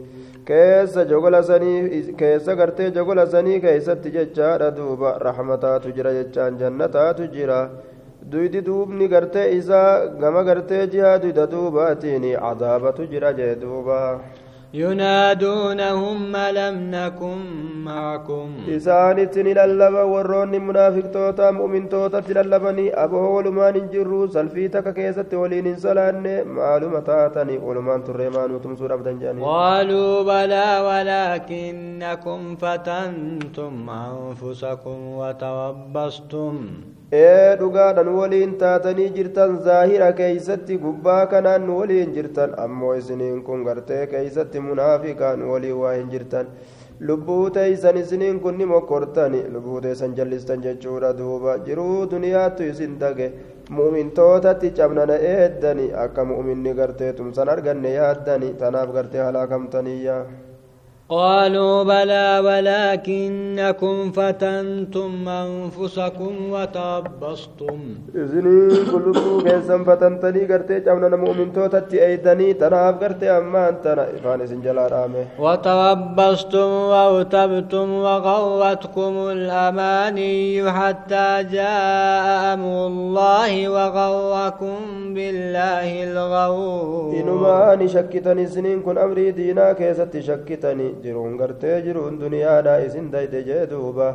keessa 0.50 1.06
jogola 1.12 1.42
sanii 1.50 2.14
keessa 2.22 2.56
gartee 2.60 2.90
jogola 2.98 3.26
sanii 3.34 3.60
keessatti 3.66 4.12
jechaadha 4.18 4.70
duuba 4.78 5.14
raxmataatu 5.28 5.94
jira 5.98 6.12
jechaan 6.20 6.60
jannataatu 6.62 7.28
jira 7.36 7.60
duydi 8.32 8.62
duubni 8.68 9.08
gartee 9.14 9.48
isaa 9.60 10.08
gama 10.22 10.44
gartee 10.50 10.84
jihaa 10.94 11.18
duyda 11.24 11.48
duubaatiin 11.54 12.26
cadaabatu 12.46 13.08
jira 13.14 13.34
jee 13.40 13.56
duuba 13.64 14.00
ينادونهم 14.74 16.36
ألم 16.36 16.92
نكن 16.96 17.40
معكم؟ 17.84 18.50
إسانت 18.70 19.38
للبا 19.38 20.04
ورون 20.04 20.52
منافق 20.68 21.12
توتا 21.12 21.52
مؤمن 21.52 21.90
توتا 21.90 22.22
للبني 22.30 22.94
أبو 22.94 23.38
ولمان 23.38 23.90
جرو 23.90 24.28
سلفيتك 24.28 24.94
كيست 24.94 25.34
ولين 25.34 25.76
سلان 25.76 26.48
معلومة 26.48 27.00
تاتني 27.00 27.58
ولمان 27.58 28.04
تريمان 28.04 28.52
وتمسور 28.52 28.94
أبدا 28.94 29.12
جاني. 29.12 29.42
قالوا 29.42 30.24
بلى 30.24 30.68
ولكنكم 30.88 32.56
فتنتم 32.56 33.90
أنفسكم 33.90 34.98
وتربصتم. 35.20 36.56
Ee 37.12 37.56
dhugaadhan 37.60 38.08
waliin 38.16 38.52
taatanii 38.64 39.10
jirtan 39.18 39.56
zaahira 39.68 40.10
keeysatti 40.20 40.78
gubbaa 40.84 41.22
kanaan 41.32 41.64
nu 41.68 41.78
waliin 41.80 42.12
jirtan 42.18 42.52
ammoo 42.66 42.94
isiniin 43.00 43.40
kun 43.48 43.64
gartee 43.68 44.02
keeysatti 44.12 44.60
munaafiqaan 44.66 45.42
walii 45.52 45.72
waa 45.82 45.94
hin 45.94 46.10
jirtan 46.12 46.48
lubbuu 47.10 47.50
teeysan 47.56 47.98
isiniin 48.02 48.40
kun 48.44 48.58
ni 48.58 48.66
mokkortani 48.74 49.42
lubbuu 49.54 49.82
teeysan 49.86 50.14
jallistan 50.20 50.62
jechuudha 50.66 51.12
duuba 51.22 51.58
jiruu 51.70 52.06
duniyaattu 52.12 52.64
isin 52.74 53.00
dage 53.04 53.32
mu'mintootatti 53.78 54.72
cabnana 54.82 55.16
eeddani 55.32 55.88
akka 56.04 56.26
mu'minni 56.34 56.74
gartee 56.82 57.14
tumsan 57.22 57.50
arganne 57.56 57.94
yaaddani 57.96 58.54
tanaaf 58.62 58.94
gartee 59.00 59.22
halaakamtaniyya 59.28 60.18
قالوا 61.10 61.84
بلى 61.84 62.42
ولكنكم 62.46 64.12
فتنتم 64.12 65.30
أنفسكم 65.30 66.34
وتربصتم. 66.52 67.80
إذنين 68.16 68.70
كلكم 68.92 69.42
كيسن 69.42 69.84
فتنتني 69.84 70.46
قرتي 70.46 70.80
جمنا 70.80 71.16
مؤمن 71.18 71.54
توتتي 71.54 72.06
أيدني 72.06 72.54
تناف 72.54 73.04
قرتي 73.04 73.30
أما 73.38 73.70
أنتنا 73.70 74.04
إفاني 74.16 74.48
سنجلال 74.48 74.94
آمي 74.94 75.26
وتربصتم 75.40 76.70
وارتبتم 76.92 77.94
وغرتكم 77.94 79.14
الأماني 79.32 80.72
حتى 80.72 81.44
جاء 81.52 82.54
أمر 82.54 82.88
الله 82.88 83.70
وغركم 83.70 84.78
بالله 85.14 86.04
الغرور. 86.04 87.14
إنما 87.20 87.74
أني 87.74 87.88
شكتني 87.88 88.48
سنين 88.48 88.82
كن 88.82 88.98
أمري 88.98 89.32
دينا 89.32 89.74
كيست 89.74 90.20
شكتني 90.20 90.99
jiruun 91.04 91.38
gartee 91.42 91.78
jiruun 91.86 92.20
duniyaadha 92.22 92.74
isin 92.88 93.12
dayde 93.14 93.40
jee 93.50 93.64
duuba 93.72 94.08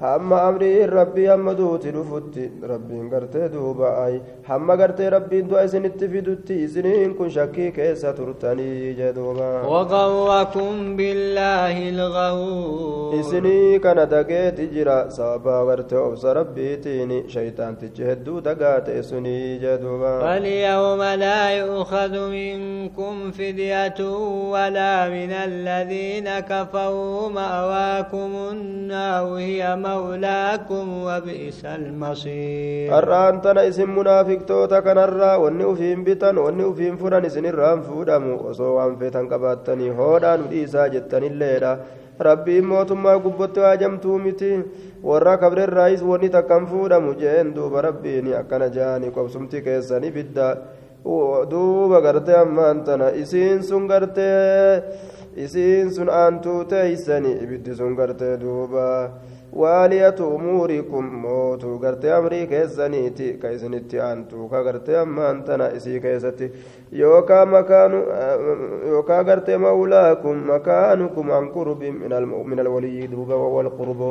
hamma 0.00 0.38
amrii 0.48 0.86
rabbii 0.86 1.26
hamma 1.32 1.52
duuti 1.58 1.90
dhufutti 1.96 2.42
rabbiin 2.70 3.08
gartee 3.12 3.48
duuba 3.52 3.88
ay 4.04 4.14
hamma 4.48 4.74
gartee 4.80 5.10
rabbiin 5.14 5.48
du'a 5.50 5.62
isinitti 5.68 6.08
fidutti 6.14 6.54
isiniin 6.64 7.14
kun 7.18 7.30
shakkii 7.36 7.70
keessa 7.78 8.12
turtanii 8.18 8.94
jee 8.98 9.12
duuba 9.18 9.48
وغركم 9.66 10.96
بالله 10.96 11.76
الغرور 11.88 13.14
isinii 13.20 13.80
kana 13.80 14.04
dageeti 14.06 14.66
jira 14.74 15.10
sababaa 15.10 15.64
gartee 15.70 15.98
obsa 15.98 16.34
rabbiitiin 16.34 17.12
shaytaantichi 17.34 18.04
hedduu 18.10 18.40
dagaate 18.44 19.02
sunii 19.02 19.58
jee 19.64 19.78
duuba 19.82 20.12
فاليوم 20.20 21.02
لا 21.02 21.50
يؤخذ 21.50 22.14
منكم 22.30 23.30
فدية 23.30 24.00
ولا 24.52 25.08
من 25.08 25.32
الذين 25.32 26.28
كفروا 26.40 27.28
مأواكم 27.28 28.30
النار 28.52 29.26
هي 29.34 29.76
مولاكم 29.85 30.85
وبئس 31.07 31.61
المصير 31.65 32.91
har'aan 32.91 33.41
tana 33.43 33.63
isin 33.69 33.89
munaafiqtoota 33.97 34.81
kanarraa 34.85 35.37
wanni 35.43 35.63
ufiin 35.71 36.03
bitan 36.07 36.37
wanni 36.45 36.63
ufiin 36.71 36.97
furan 37.01 37.25
isinirraan 37.29 37.81
fuudhamu 37.87 38.33
osoo 38.51 38.75
waan 38.77 38.97
feetan 38.99 39.29
qabaattanii 39.31 39.89
hoodhaan 39.99 40.41
dhiisaa 40.51 40.87
jettanilleedha 40.95 41.71
rabbiin 42.27 42.65
mootummaa 42.71 43.17
gubbotti 43.25 43.59
waajamtuu 43.65 44.17
miti 44.25 44.51
warra 45.09 45.37
kabrerraayis 45.43 46.03
wanni 46.11 46.29
takkan 46.35 46.67
fuudhamu 46.71 47.13
jeen 47.21 47.55
duuba 47.55 47.81
rabbiin 47.87 48.27
akkana 48.41 48.67
jaani 48.77 49.11
qobsumti 49.17 49.61
keessani 49.67 50.11
bidda 50.17 50.47
duuba 51.51 52.01
gartee 52.05 52.37
ammaan 52.45 52.83
tana 52.87 53.07
isiin 53.23 53.63
sun 53.69 53.87
gartee 53.91 54.83
isiin 55.45 55.89
sun 55.95 56.09
aantuu 56.21 56.59
teeysani 56.71 57.31
ibiddi 57.43 57.75
sun 57.79 57.95
gartee 57.99 58.35
duuba 58.43 58.85
Waaliyatu 59.62 60.28
umuurikum 60.36 61.06
mootuu 61.24 61.78
gartee 61.84 62.12
amrii 62.12 62.46
keessaniiti 62.52 63.28
ka 63.42 63.50
isinitti 63.56 64.00
aantu 64.08 64.48
ka 64.52 64.62
gartee 64.66 64.96
ammaan 65.02 65.42
tana 65.48 65.68
isii 65.78 66.00
keessatti 66.06 66.50
yookaa 67.02 67.46
makaanu 67.54 68.02
yookaa 68.92 69.22
gartee 69.24 69.58
mawlaakum 69.66 70.42
makaanukum 70.52 71.30
an 71.38 71.50
qurbin 71.58 72.00
min 72.50 72.60
alwaliyyi 72.60 73.10
duuba 73.12 73.36
wawalqurbo 73.42 74.10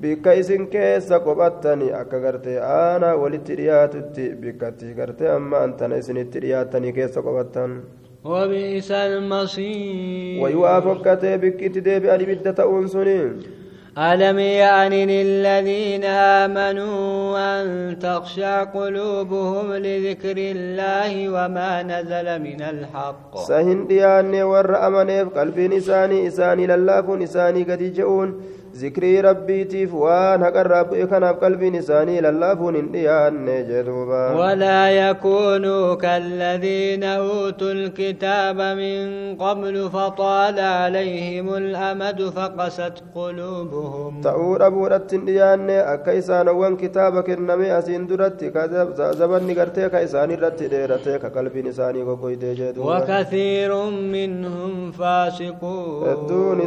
bikka 0.00 0.32
isin 0.42 0.68
keessa 0.76 1.20
qophattani 1.26 1.92
akka 2.02 2.20
gartee 2.20 2.58
aanaa 2.74 3.16
walitti 3.24 3.56
dhiyaatutti 3.62 4.28
bikkatti 4.44 4.94
gartee 5.00 5.34
ammaan 5.38 5.74
tana 5.82 5.96
isinitti 6.04 6.46
dhiyaattanii 6.46 6.92
keessa 7.00 7.22
qophattan 7.22 7.82
وبئس 8.24 8.90
المصير 8.90 10.82
fokkatee 10.84 11.38
bikkitti 11.38 11.84
deebi'an 11.84 12.20
ibidda 12.20 12.52
ta'uun 12.52 12.88
suniin 12.88 13.61
ألم 13.98 14.38
يأن 14.38 14.92
للذين 14.92 16.04
آمنوا 16.04 17.38
أن 17.38 17.98
تخشع 17.98 18.64
قلوبهم 18.64 19.72
لذكر 19.72 20.36
الله 20.36 21.28
وما 21.28 21.82
نزل 21.82 22.42
من 22.42 22.62
الحق؟ 22.62 23.36
سهن 23.36 23.86
دياني 23.86 24.42
ور 24.42 24.86
أمنيف 24.86 25.28
قلبين 25.38 25.72
إساني 25.72 26.26
إساني 26.26 26.66
للاف 26.66 27.10
إساني 27.10 27.62
قد 27.62 27.82
جئون 27.82 28.40
ذكري 28.76 29.20
ربيتيف 29.20 29.94
وان 29.94 30.42
هقرب 30.42 30.94
كناف 30.94 31.36
قلبي 31.36 31.70
نساني 31.70 32.20
للافون 32.20 32.76
انديان 32.76 33.46
جدوبا 33.68 34.30
ولا 34.32 34.90
يكونوا 34.90 35.94
كالذين 35.94 37.04
أوتوا 37.04 37.72
الكتاب 37.72 38.56
من 38.60 39.36
قبل 39.36 39.90
فطال 39.90 40.60
عليهم 40.60 41.54
الأمد 41.54 42.22
فقست 42.22 43.02
قلوبهم 43.14 44.22
dhabuudhatti 44.22 45.16
hin 45.16 45.26
dhiyaanne 45.26 45.76
akka 45.94 46.12
isaanowwan 46.20 46.76
kitaaba 46.82 47.22
kenname 47.28 47.70
asiin 47.78 48.08
duratti 48.08 48.50
ka 48.54 48.66
zabanni 49.20 49.54
gartee 49.60 49.88
ka 49.94 50.00
isaanirratti 50.06 50.70
dheerate 50.74 51.18
ka 51.22 51.30
qalbiin 51.36 51.66
isaanii 51.72 52.04
goggoytee 52.08 52.54
jedhu 52.60 52.86
وكثير 52.86 53.70
منهم 53.90 54.92
فاسقون 54.92 56.60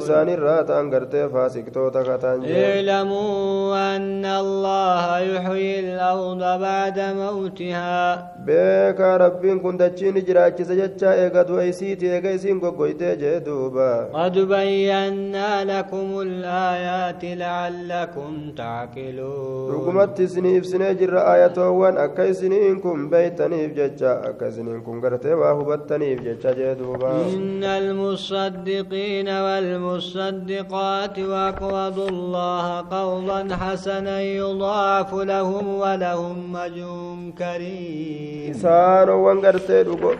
ta'an 0.67 0.89
gartee 0.89 1.29
faasiqtoota 1.29 1.94
kataan 1.94 1.94
jee 1.94 1.94
اعلموا 1.95 3.95
أن 3.95 4.25
الله 4.25 5.19
يحيي 5.19 5.79
الأرض 5.79 6.62
بعد 6.62 6.99
موتها. 6.99 8.31
بك 8.47 8.99
رب 8.99 9.45
كنت 9.63 9.84
تشيني 9.84 10.21
جراك 10.21 10.63
سجدتا 10.63 11.13
إيقاد 11.13 11.51
وإيسيتي 11.51 12.15
إيقاسين 12.15 12.60
قويتي 12.60 13.15
جدوبا 13.15 14.10
قد 14.13 14.39
بينا 14.39 15.65
لكم 15.65 16.21
الآيات 16.21 17.23
لعلكم 17.23 18.51
تعقلون. 18.58 19.71
رقمت 19.71 20.21
سنيف 20.21 20.65
سنجر 20.65 21.17
آيات 21.34 21.58
وان 21.58 21.97
أكي 21.97 22.34
سنينكم 22.34 23.10
بيتني 23.10 23.67
بجتا 23.67 24.29
أكي 24.29 24.51
سنينكم 24.51 25.01
قرتي 25.01 25.34
واهو 25.34 25.63
بتني 25.63 26.15
بجتا 26.15 26.53
جدوبا 26.53 27.12
إن 27.34 27.63
المصدقين 27.63 29.29
والمصدقات 29.29 31.19
وأقوام 31.19 31.84
اقرضوا 31.85 32.09
الله 32.09 32.81
قرضا 32.81 33.41
حسنا 33.61 34.21
يضاعف 34.21 35.13
لهم 35.13 35.65
ولهم 35.83 36.37
مجوم 36.53 37.19
كريم. 37.37 38.51
إسان 38.51 39.09
وانغرتي 39.09 39.83
دوغو 39.83 40.11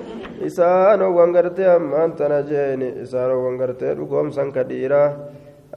إسان 0.46 1.02
وانغرتي 1.02 1.66
أم 1.66 1.94
أنت 1.94 2.22
نجيني 2.22 3.02
إسان 3.02 3.32
وانغرتي 3.32 3.94
دوغو 3.98 4.22
أمسان 4.22 4.52
كديرا. 4.52 5.04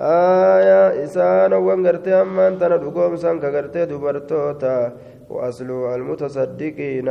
آيا 0.01 1.05
إسان 1.05 1.53
وانغرتي 1.53 2.13
أم 2.23 2.41
أنت 2.41 2.63
ندوغو 2.65 3.07
أمسان 3.07 3.41
كغرتي 3.41 3.87
دوبرتوتا. 3.91 4.93
وأصلوا 5.29 5.95
المتصدقين 5.97 7.09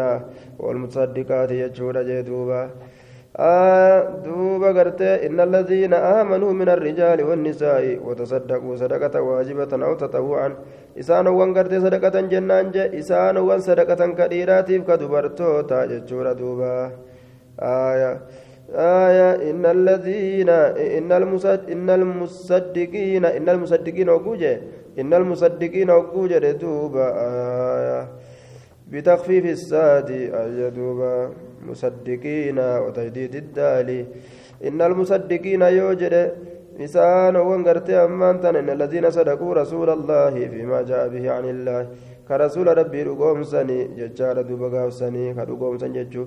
والمتصدقات 0.59 1.51
يجور 1.51 1.95
جيدوبا 2.01 2.69
دوبا 3.37 4.69
قرتي 4.73 5.29
إن 5.29 5.39
الذين 5.39 5.93
آمنوا 5.93 6.53
من 6.53 6.69
الرجال 6.69 7.23
والنساء 7.23 7.99
وتصدقوا 8.05 8.75
صدقة 8.75 9.21
واجبة 9.21 9.85
أو 9.85 9.93
تطوعا. 9.93 10.49
إسان 10.99 11.27
وان 11.27 11.57
قرتي 11.57 11.79
صدقة 11.79 12.21
جنان 12.21 12.71
جي 12.71 12.99
إسان 12.99 13.37
وان 13.37 13.59
صدقة 13.59 14.01
كثيرات 14.17 14.71
كدبرتوتا 14.71 15.85
جتشورا 15.85 16.33
دوبا. 16.33 16.91
آية 17.61 18.21
آية 18.73 19.51
إن 19.51 19.65
الذين 19.65 20.49
إن 20.97 21.11
المصد 21.11 21.69
إن 21.69 21.89
المصدقين 21.89 23.25
إن 23.25 23.49
المصدقين 23.49 24.09
وجوجه 24.09 24.61
إن 24.99 25.13
المصدقين 25.13 25.89
وجوجه 25.89 26.51
دوبا. 26.51 27.07
آية 27.77 28.01
بتخفيف 28.91 29.45
الساد 29.45 30.11
آية 30.11 30.69
دوبا 30.69 31.31
مصدقين 31.67 32.59
وتجديد 32.59 33.35
الدال. 33.35 34.05
إن 34.67 34.81
المصدقين 34.81 35.61
يوجد 35.61 36.33
إسان 36.79 37.35
وانقرت 37.35 37.89
أمانتا 37.89 38.49
إن 38.49 38.69
الذين 38.69 39.11
صدقوا 39.11 39.53
رسول 39.53 39.89
الله 39.89 40.33
فيما 40.47 40.81
جاء 40.81 41.07
به 41.07 41.31
عن 41.31 41.45
الله. 41.49 41.81
كرسول 42.27 42.67
ربي 42.77 43.03
رقوم 43.03 43.43
سني 43.43 43.79
ججار 43.97 44.41
دوبا 44.41 44.67
قاو 44.73 44.89
سني 44.89 45.33
كرقوم 45.33 45.77
سن 45.77 45.93
ججو 45.93 46.23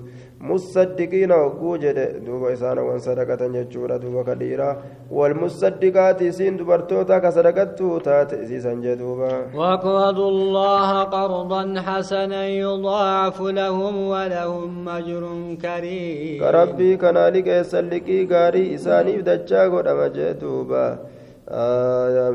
مصدقين 0.49 1.31
وقوجد 1.31 1.97
دوبا 2.25 2.53
إسان 2.53 2.77
وان 2.77 2.99
صدقة 2.99 3.41
ججورا 3.47 3.97
دوبا 3.97 4.21
كديرا 4.27 4.69
والمصدقات 5.11 6.23
سين 6.23 6.57
دبرتوتا 6.57 7.17
كصدقتو 7.23 7.97
تات 7.97 8.33
إسيسان 8.33 8.81
جدوبا 8.81 9.33
وأقرضوا 9.55 10.29
الله 10.29 11.03
قرضا 11.03 11.63
حسنا 11.85 12.47
يضاعف 12.47 13.41
لهم 13.41 13.95
ولهم 14.13 14.89
أجر 14.89 15.23
كريم 15.61 16.39
كربي 16.43 16.97
كنالك 16.97 17.47
يسلكي 17.47 18.27
غاري 18.31 18.75
إسانيف 18.75 19.21
دجا 19.21 19.61
godhama 19.71 20.09
jee 20.09 20.33
duuba. 20.33 20.83
aayaa 20.83 21.10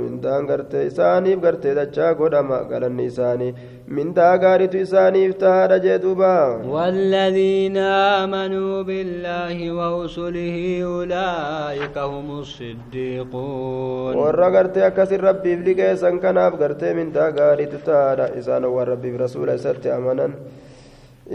mindaan 0.03 0.43
gartee 0.49 0.83
isaaniif 0.89 1.39
gartee 1.45 1.73
dachaa 1.79 2.11
godhama 2.19 2.57
galanni 2.71 3.05
isaanii 3.11 3.49
mindaa 3.97 4.35
gaariitu 4.43 4.77
isaaniif 4.85 5.33
tahaadha 5.43 5.77
jee 5.85 5.97
duuba 6.03 6.31
والذين 6.75 7.77
آمنوا 8.21 8.81
بالله 8.89 9.57
ورسله 9.79 10.57
أولئك 10.83 11.97
هم 11.97 12.27
الصديقون 12.39 14.13
warra 14.21 14.49
gartee 14.55 14.83
akkasin 14.89 15.19
rabbiif 15.27 15.59
liqeessan 15.67 16.15
kanaaf 16.23 16.53
gartee 16.61 16.93
mindaa 16.99 17.29
gaariitu 17.39 17.77
tahaadha 17.87 18.25
isaanowwan 18.39 18.87
rabbiif 18.93 19.15
rasuula 19.23 19.53
isatti 19.59 19.89
amanan 19.97 20.31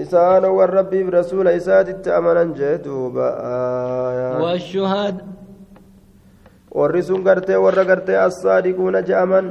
isaanowwan 0.02 0.70
rabbiif 0.78 1.06
rasuula 1.18 1.50
isaatitti 1.60 2.10
amanan 2.18 2.48
jee 2.58 2.76
duuba 2.84 3.26
aayaa 3.52 4.40
والشهد 4.44 5.16
warri 6.71 7.01
sun 7.03 7.23
gartee 7.23 7.57
warra 7.65 7.83
gartee 7.85 8.17
assaadiquuna 8.27 9.01
je'aman 9.09 9.45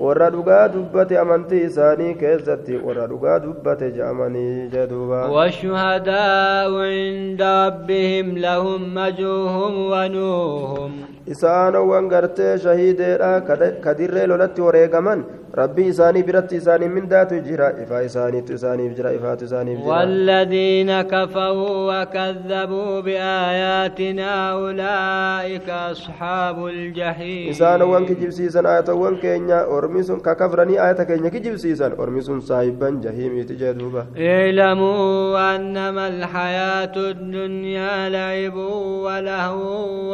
warra 0.00 0.30
dhugaa 0.30 0.68
dubbate 0.74 1.18
amantii 1.22 1.62
isaanii 1.68 2.14
keessatti 2.22 2.76
warra 2.86 3.06
dhugaa 3.12 3.38
dubbate 3.44 3.90
je'amanii 3.96 4.68
jedhuuba 4.74 5.20
والشهداء 5.36 6.70
عند 6.72 7.42
ربهم 7.42 8.38
لهم 8.38 8.98
أجرهم 8.98 9.72
ونورهم 9.92 10.92
isaanowwan 11.34 12.08
gartee 12.08 12.58
shahiideedha 12.58 13.40
kadirree 13.84 14.26
lolatti 14.26 14.60
wareegaman 14.66 15.24
rabbii 15.60 15.86
isaanii 15.92 16.22
biratti 16.28 16.56
isaanii 16.56 16.88
mindaatu 16.88 17.40
jira 17.48 17.68
ifaa 17.82 18.00
isaaniitu 18.08 18.52
isaaniif 18.58 18.94
jira 18.96 19.12
ifaatu 19.18 19.44
isaaniif 19.44 19.78
jira 19.80 19.92
والذين 19.98 21.02
كفروا 21.02 21.78
وكذبوا 22.02 23.00
بآياتنا 23.00 24.50
أولئك 24.52 25.68
أصحاب 25.68 26.66
الجحيم 26.66 27.50
isaanowwan 27.52 28.06
kijibsiisan 28.06 28.66
ayatawwan 28.66 29.16
keenya 29.20 29.66
ormi 29.88 30.04
sun 30.04 30.20
kakafranii 30.20 30.76
ayata 30.76 31.08
keenya 31.08 31.30
kijibsiisan 31.32 31.96
ormi 31.96 32.20
sun 32.20 32.44
saahibban 32.44 33.00
jahiimiiti 33.00 33.56
jedhuuba 33.56 34.04
اعلموا 34.18 35.56
أنما 35.56 36.08
الحياة 36.08 36.96
الدنيا 36.96 38.08
لعب 38.08 38.56
ولهو 39.04 39.64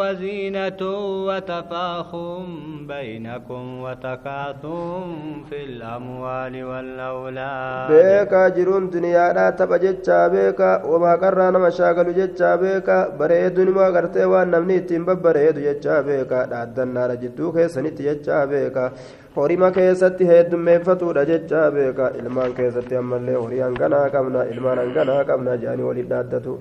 وزينة 0.01 0.81
وتفاخر 1.27 2.47
بينكم 2.89 3.81
وتكاثر 3.81 5.05
في 5.51 5.63
الأموال 5.88 6.55
والأولاد 6.64 7.88
beekaa 7.90 8.51
jiruun 8.57 8.85
duniyaadhaa 8.92 9.53
tapha 9.59 9.79
jechaa 9.85 10.29
beeka 10.35 10.68
wamaqarraa 10.92 11.51
nama 11.57 11.70
shaagalu 11.79 12.12
jechaa 12.20 12.57
beeka 12.62 12.97
bareedunima 13.18 13.90
gartee 13.97 14.25
waan 14.33 14.49
namni 14.55 14.77
ittiin 14.81 15.05
babbareedu 15.09 15.61
jechaa 15.66 16.03
beeka 16.09 16.47
dhaaddannaadha 16.53 17.16
jidduu 17.25 17.53
keessanitti 17.57 18.03
jechaa 18.09 18.47
beeka 18.53 18.85
horima 19.37 19.70
keessatti 19.79 20.25
heddummeeffatuudha 20.33 21.25
jechaa 21.33 21.66
beeka 21.77 22.07
ilmaan 22.20 22.55
keessatti 22.61 22.97
ammallee 23.03 23.37
horii 23.42 23.62
hanganaa 23.66 24.07
qabna 24.16 24.47
ilmaan 24.55 24.79
hanganaa 24.85 25.23
qabna 25.33 25.57
jedhanii 25.64 25.88
waliin 25.90 26.09
dhaaddatu 26.14 26.53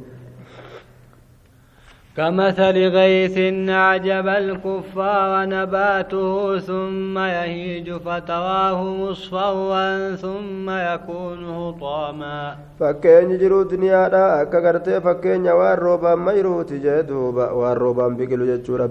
كمثل 2.18 2.78
غيث 2.88 3.38
أعجب 3.70 4.28
الكفار 4.28 5.46
نباته 5.46 6.60
ثم 6.60 7.18
يهيج 7.18 7.94
فتراه 7.94 8.84
مصفرا 8.84 10.16
ثم 10.16 10.70
يكون 10.70 11.46
هطاما 11.46 12.56
فكين 12.80 13.32
يجرو 13.32 13.62
الدنيا 13.62 14.10
لا 14.10 14.44
كغرت 14.44 14.90
فكين 14.90 15.46
يوار 15.46 15.80
ربا 15.80 16.16
ما 16.16 16.32
يروت 16.32 16.74
جدوبا 16.74 17.52
وار 17.52 17.92
بقلو 17.92 18.46
جدشورا 18.46 18.86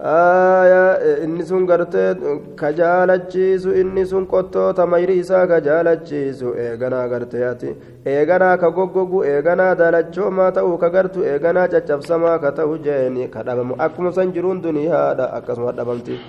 inni 0.00 1.42
sun 1.46 1.64
gartee 1.66 2.14
ka 2.56 2.70
jaalachiisu 2.72 3.72
inni 3.80 4.04
sun 4.06 4.26
qottoota 4.26 4.86
mayri 4.86 5.18
isaa 5.18 5.46
ka 5.46 5.60
jaalachiisu 5.60 6.52
eeganaa 6.64 7.08
gartee 7.08 7.44
ati 7.48 7.70
eeganaa 8.04 8.56
ka 8.62 8.70
goggogu 8.70 9.24
eeganaa 9.24 9.74
daalachoomaa 9.74 10.50
ta'uu 10.52 10.76
ka 10.78 10.90
gartu 10.90 11.24
eeganaa 11.24 11.68
caccabsamaa 11.68 12.38
ka 12.44 12.52
ta'u 12.58 12.76
jeeni 12.88 13.28
ka 13.28 13.42
dhabamu 13.42 13.74
akkuma 13.78 14.12
san 14.12 14.32
jiruun 14.36 14.60
duniyaadha 14.62 15.32
akkasuma 15.38 15.72
dhabamti 15.72 16.20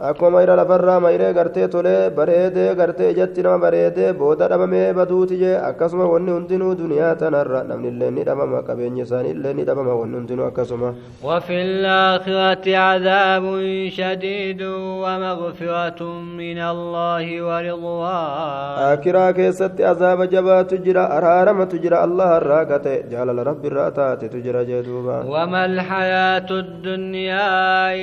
akkuma 0.00 0.30
mayra 0.42 0.56
lafarraa 0.56 1.00
mayree 1.00 1.32
gartee 1.32 1.68
tolee 1.70 2.10
bareedee 2.10 2.74
gartee 2.74 3.10
ijatti 3.12 3.42
nama 3.46 3.58
bareedee 3.64 4.12
booda 4.12 4.48
dhabamee 4.50 4.92
baduuti 4.92 5.36
jee 5.42 5.54
akkasuma 5.68 6.08
wanni 6.12 6.32
hundinuu 6.34 6.74
duniyaa 6.80 7.14
tanarra 7.20 7.60
namni 7.68 7.88
illee 7.92 8.10
ni 8.10 8.24
dhabama 8.28 8.62
qabeenyi 8.68 9.02
isaanii 9.06 9.30
illee 9.36 9.52
ni 9.54 9.64
dhabama 9.68 9.94
wanni 10.00 10.16
hundinuu 10.18 10.46
akkasuma 10.50 10.94
وفي 11.24 11.62
الآخرة 11.62 12.76
عذاب 12.76 13.44
شديد 13.88 14.62
ومغفرة 15.02 16.00
من 16.42 16.58
الله 16.58 17.26
ورضوان 17.42 18.78
آكرا 18.92 19.30
كيست 19.30 19.80
عذاب 19.80 20.22
جبا 20.22 20.62
تجرى 20.62 21.00
أرارم 21.18 21.64
تجرى 21.64 22.04
الله 22.04 22.36
الراكة 22.36 22.86
جال 23.10 23.46
رب 23.46 23.64
الراتات 23.64 24.24
تجرى 24.24 24.64
جدوبا 24.64 25.16
وما 25.24 25.64
الحياة 25.64 26.50
الدنيا 26.50 27.48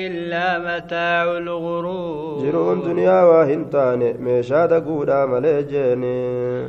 إلا 0.06 0.45
متاع 0.60 1.23
الغرور 1.38 1.81
jiruun 2.41 2.82
duniyaa 2.86 3.26
waa 3.32 3.46
hin 3.52 3.65
taane 3.76 4.13
meeshaa 4.28 4.67
daguudha 4.67 5.28
malee 5.28 5.63
jeeni. 5.63 6.15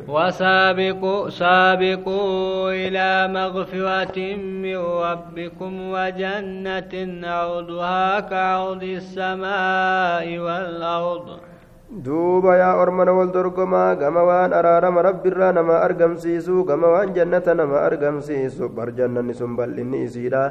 وسابقوا 0.09 1.29
سابقوا 1.31 2.73
إلى 2.73 3.29
مغفرة 3.29 4.19
من 4.37 4.77
ربكم 4.77 5.73
وجنة 5.91 6.93
عرضها 7.29 8.21
كعرض 8.21 8.83
السماء 8.83 10.39
والأرض 10.39 11.27
duuba 11.93 12.57
yaa 12.57 12.77
ormana 12.81 13.13
wal 13.13 13.29
dorgomaa 13.33 13.95
gama 14.01 14.23
waan 14.25 14.53
araarama 14.59 15.03
rabbiirraa 15.07 15.53
nama 15.53 15.75
argamsiisu 15.87 16.65
gama 16.65 16.89
waan 16.89 17.13
jannata 17.13 17.53
nama 17.55 17.83
argamsiisu 17.89 18.69
bar 18.77 18.87
jannanni 18.97 19.35
sun 19.41 19.53
bal'inni 19.59 20.01
isiidha 20.09 20.43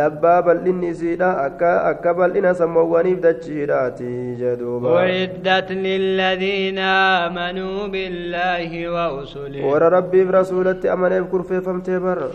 labbaa 0.00 0.42
bal'inni 0.48 0.90
isiidha 0.92 1.30
akka 1.46 1.70
akka 1.92 2.12
bal'ina 2.20 2.52
sammoowwaniif 2.60 3.20
dachiidhaati 3.24 4.12
jedhuuba 4.42 4.92
أعدت 5.02 5.70
للذين 5.72 6.78
آمنوا 7.24 7.78
بالله 7.88 8.70
ورسله 8.96 9.64
warra 9.64 9.88
rabbiif 9.96 10.28
rasuulatti 10.38 10.92
amaneef 10.92 11.24
kurfeeffamtee 11.32 11.98
bara 12.04 12.28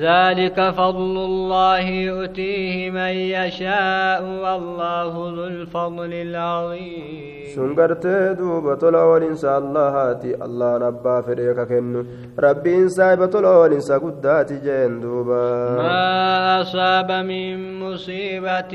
ذلك 0.00 0.70
فضل 0.70 1.16
الله 1.30 1.80
يؤتيه 1.88 2.90
من 2.90 3.14
يشاء 3.36 4.22
والله 4.44 5.12
ذو 5.36 5.44
الفضل 5.46 6.12
العظيم. 6.12 7.44
سنقرت 7.54 8.06
دوبة 8.38 8.88
الأول 8.88 9.22
إنسى 9.22 9.56
الله 9.56 9.88
هاتي 9.88 10.34
الله 10.34 10.76
ربا 10.76 11.20
فريك 11.20 11.60
كن 11.60 12.06
ربي 12.38 12.76
إنسى 12.76 13.16
بطل 13.16 13.44
أول 13.44 13.80
قدات 13.80 14.52
جين 14.52 15.00
دوبا 15.00 15.76
ما 15.78 16.60
أصاب 16.60 17.10
من 17.12 17.78
مصيبة 17.80 18.72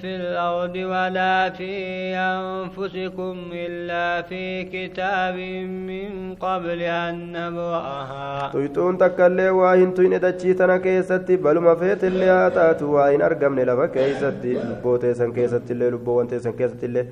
في 0.00 0.10
الأرض 0.16 0.76
ولا 0.76 1.50
في 1.50 1.72
أنفسكم 2.16 3.34
إلا 3.52 4.22
في 4.22 4.64
كتاب 4.64 5.36
من 5.90 6.34
قبل 6.34 6.80
أن 6.82 7.32
نبرأها. 7.32 8.50
تويتون 8.52 8.98
تكالي 8.98 9.50
واهن 9.50 9.94
تويني 9.94 10.18
tana 10.62 10.78
keessatti 10.88 11.36
baluma 11.46 11.76
feetillee 11.84 12.28
haa 12.34 12.50
taatu 12.58 12.92
waa 12.96 13.08
hin 13.12 13.22
argamne 13.30 13.64
lafa 13.70 13.88
keessatti 13.98 14.56
lubboo 14.70 14.96
teessan 15.06 15.32
keessattillee 15.38 15.90
lubboowwan 15.96 16.28
teessan 16.34 16.54
keessattillee 16.60 17.06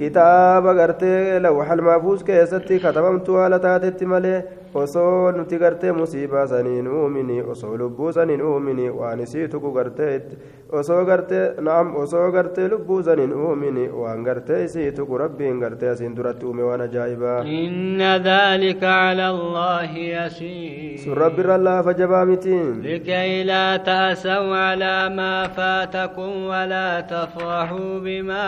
kitaaba 0.00 0.74
gartee 0.80 1.40
lawxal 1.46 1.82
maafuus 1.90 2.24
keessatti 2.32 2.80
katabamtuu 2.86 3.36
haala 3.42 3.58
taatetti 3.66 4.06
malee 4.14 4.38
osoo 4.82 5.32
nuti 5.36 5.58
gartee 5.62 5.92
musiibaa 6.00 6.46
saniin 6.52 6.88
uumini 6.98 7.42
osoo 7.54 7.76
lubbuu 7.84 8.12
saniin 8.18 8.42
uumini 8.50 8.88
waan 9.00 9.20
isii 9.26 9.48
tuqu 9.54 9.72
gartee 9.78 10.12
osoo 10.80 11.04
gartee 11.04 11.44
naam 11.66 11.88
osoo 12.02 12.30
gartee 12.34 12.68
lubbuu 12.72 13.02
saniin 13.06 13.32
uumini 13.44 13.84
waan 14.02 14.22
gartee 14.28 14.60
isii 14.64 14.92
tuqu 14.98 15.18
rabbiin 15.22 15.58
gartee 15.62 15.90
asiin 15.94 16.14
duratti 16.16 16.46
uume 16.46 16.62
waan 16.68 16.80
ajaa'ibaa 16.86 17.40
إن 17.44 18.00
ذلك 18.30 18.82
على 18.84 19.26
الله 19.34 19.90
يسير 20.16 20.98
sun 21.04 21.14
rabbirra 21.22 21.58
laafa 21.66 21.92
jabaa 22.00 22.24
mitiin 22.24 22.80
لكي 22.82 23.44
لا 23.44 23.76
تأسوا 23.76 24.56
على 24.56 25.08
ما 25.18 25.48
فاتكم 25.48 26.30
ولا 26.50 27.00
تفرحوا 27.00 27.98
بما 28.04 28.46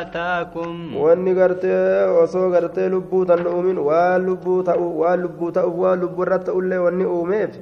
آتاكم 0.00 0.74
wanni 1.02 1.34
gartee 1.34 2.04
osoo 2.22 2.50
gartee 2.50 2.88
lubbuu 2.88 3.24
tan 3.24 3.46
uumin 3.46 3.78
waan 3.78 4.26
lubbuu 4.26 4.62
ta'u 4.62 4.86
waan 5.00 5.20
lubbuu 5.22 5.52
ta'uuf 5.52 5.76
waan 5.82 6.00
lubbuu 6.00 6.22
irratti 6.26 6.46
ta'ullee 6.50 6.78
wanni 6.86 7.04
uumeef 7.16 7.52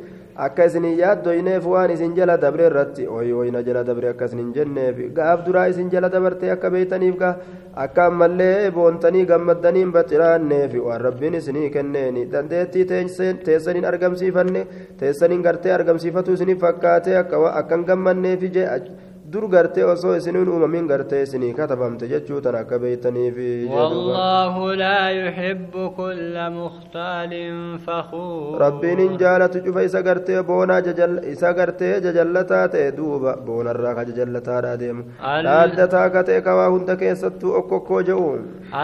akka 0.44 0.64
isin 0.68 0.85
yaaddoyneef 0.85 1.64
waan 1.64 1.90
isin 1.90 2.14
jala 2.16 2.37
dabre 2.37 2.66
irratti 2.66 3.07
oyi 3.09 3.33
oyna 3.33 3.62
jala 3.62 3.85
dabre 3.85 4.09
akka 4.09 4.25
isin 4.29 4.38
hin 4.38 4.53
jenneef 4.57 4.99
gaaf 5.18 5.44
duraa 5.46 5.66
isin 5.72 5.88
jala 5.90 6.11
dabarte 6.12 6.51
akka 6.55 6.70
beeytaniif 6.75 7.16
ka 7.22 7.31
akka 7.85 8.07
ammallee 8.11 8.70
boontanii 8.77 9.25
gammaddaniin 9.31 9.92
baxiraanneef 9.96 10.75
waan 10.88 11.01
rabbiin 11.07 11.35
isinii 11.40 11.70
kenneeni 11.79 12.27
dandeettii 12.33 12.85
teessaniin 13.49 13.88
argamsiifanne 13.92 14.66
teessaniin 15.01 15.42
gartee 15.49 15.72
argamsiifatu 15.79 16.33
isiniif 16.38 16.61
fakkaate 16.61 17.16
akka 17.25 17.42
akkan 17.62 17.85
gammanneef 17.92 18.49
jee 18.59 18.68
dur 19.37 19.46
gartee 19.55 19.85
osoo 19.92 20.14
isiniin 20.20 20.49
uumamin 20.55 20.87
gartee 20.92 21.22
isinii 21.29 21.53
katabamte 21.61 22.09
jechuu 22.14 22.40
tan 22.49 22.57
akka 22.62 22.79
beeytaniif 22.85 23.37
والله 23.77 24.75
لا 24.75 25.03
يحب 25.11 25.72
كل 25.96 26.35
مختال 26.59 27.33
فخور 27.87 28.59
rabbiin 28.64 28.99
hin 29.05 29.18
jaalatu 29.22 29.61
cufa 29.66 29.83
isa 29.88 30.03
gartee 30.03 30.42
boonaa 30.51 30.81
isa 31.35 31.53
gartee 31.59 31.94
jajallataa 32.07 32.68
ta'e 32.75 32.88
duuba 32.99 33.33
boonarraa 33.46 33.94
ka 33.99 34.05
jajallataadha 34.11 34.72
deemu 34.83 35.03
dhaaddataa 35.46 36.09
ka 36.14 36.22
ta'e 36.29 36.40
kawaa 36.49 36.68
hunda 36.75 36.96
keessattuu 37.03 37.53
okkokkoo 37.61 38.03
je'u 38.11 38.31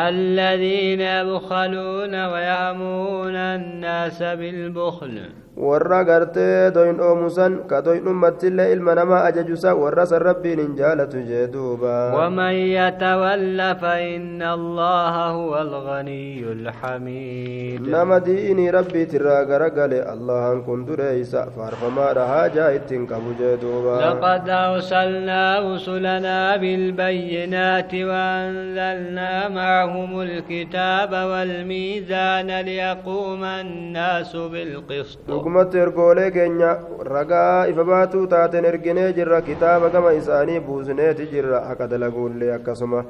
الذين 0.09 1.01
يبخلون 1.01 2.15
ويأمرون 2.33 3.37
الناس 3.37 4.19
بالبخل 4.23 5.17
warra 5.57 6.01
gartee 6.05 6.73
doyin 6.75 6.97
oomusan 7.01 7.69
ka 7.69 7.83
doyin 7.85 8.07
ummattillee 8.09 8.73
ilma 8.73 8.95
namaa 8.97 9.25
ajajusa 9.29 9.75
warra 9.77 10.07
san 10.09 10.23
rabbiin 10.25 10.61
hin 10.65 10.77
jaalatu 10.79 11.21
jee 11.29 11.47
duuba 11.53 11.93
ومن 12.17 12.53
يتول 12.73 13.61
فإن 13.77 14.43
الله 14.43 15.15
هو 15.29 15.53
الغني 15.61 16.41
الحميد 16.53 17.85
nama 17.85 18.17
diinii 18.25 18.71
rabbiitirraa 18.73 19.45
garagale 19.45 20.01
allahan 20.15 20.65
kun 20.65 20.87
dureeysa 20.89 21.45
faarfamaadha 21.57 22.25
haajaa 22.33 22.71
ittiin 22.79 23.05
qabu 23.07 23.35
jee 23.37 23.57
duuba 23.61 24.01
لقد 24.09 24.49
أرسلنا 24.49 25.61
رسلنا 25.75 26.57
بالبينات 26.57 27.93
وأنزلنا 27.95 29.49
معهم 29.49 30.21
الكتاب 30.21 31.13
والميزان 31.13 32.51
ليقوم 32.61 33.45
الناس 33.45 34.37
بالقسط 34.37 35.42
dhugumatti 35.43 35.79
ergoolee 35.85 36.31
keenya 36.31 36.71
ragaa 37.15 37.67
ifa 37.71 37.85
baatuu 37.91 38.27
taateen 38.33 38.65
erginee 38.71 39.07
jirra 39.17 39.41
kitaaba 39.49 39.89
gama 39.95 40.13
isaanii 40.19 40.61
buusneeti 40.67 41.27
jirra 41.33 41.61
haqa 41.69 41.89
dalaguullee 41.93 42.51
akkasuma 42.57 43.01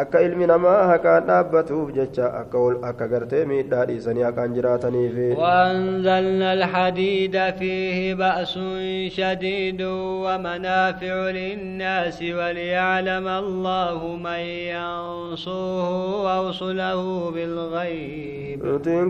akka 0.00 0.22
ilmi 0.26 0.46
namaa 0.50 0.78
haqaan 0.90 1.26
dhaabbatuuf 1.30 1.90
jecha 1.96 2.30
akka 2.90 3.08
gartee 3.12 3.42
miidhaa 3.50 3.84
dhiisanii 3.90 4.24
haqaan 4.28 4.54
jiraataniif 4.58 5.18
وأنزلنا 5.42 6.52
الحديد 6.52 7.36
فيه 7.58 8.14
بأس 8.14 8.58
شديد 9.08 9.82
ومنافع 10.24 11.14
للناس 11.30 12.22
وليعلم 12.22 13.26
الله 13.28 14.16
من 14.16 14.42
ينصره 14.72 15.90
ورسله 16.24 17.30
بالغيب 17.34 18.58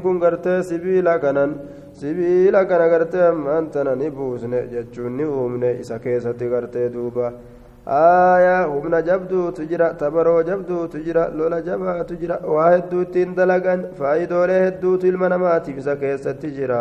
kun 0.03 0.19
gartee 0.21 0.63
sibiila 0.63 1.19
kanan 1.23 1.51
sibiila 2.01 2.65
kana 2.69 2.89
gartee 2.93 3.25
ammaan 3.31 3.71
tana 3.71 3.95
ni 3.97 4.11
buusne 4.11 4.61
jechuun 4.73 5.17
ni 5.17 5.25
uumne 5.25 5.71
isa 5.81 5.99
keessatti 6.05 6.49
gartee 6.53 6.89
duuba 6.95 7.33
aayaa 7.87 8.65
humna 8.73 9.01
jabduutu 9.09 9.67
jira 9.71 9.89
tabaroo 10.03 10.43
jabduutu 10.51 10.99
jira 11.07 11.25
lola 11.39 11.61
jabaatu 11.69 12.17
jira 12.23 12.37
waa 12.55 12.71
hedduu 12.75 13.03
ittiin 13.07 13.35
dalagan 13.39 13.83
faayidoolee 13.99 14.61
hedduutu 14.67 15.07
ilma 15.13 15.29
namaatiif 15.35 15.79
isa 15.85 15.97
keessatti 16.05 16.51
jira 16.59 16.79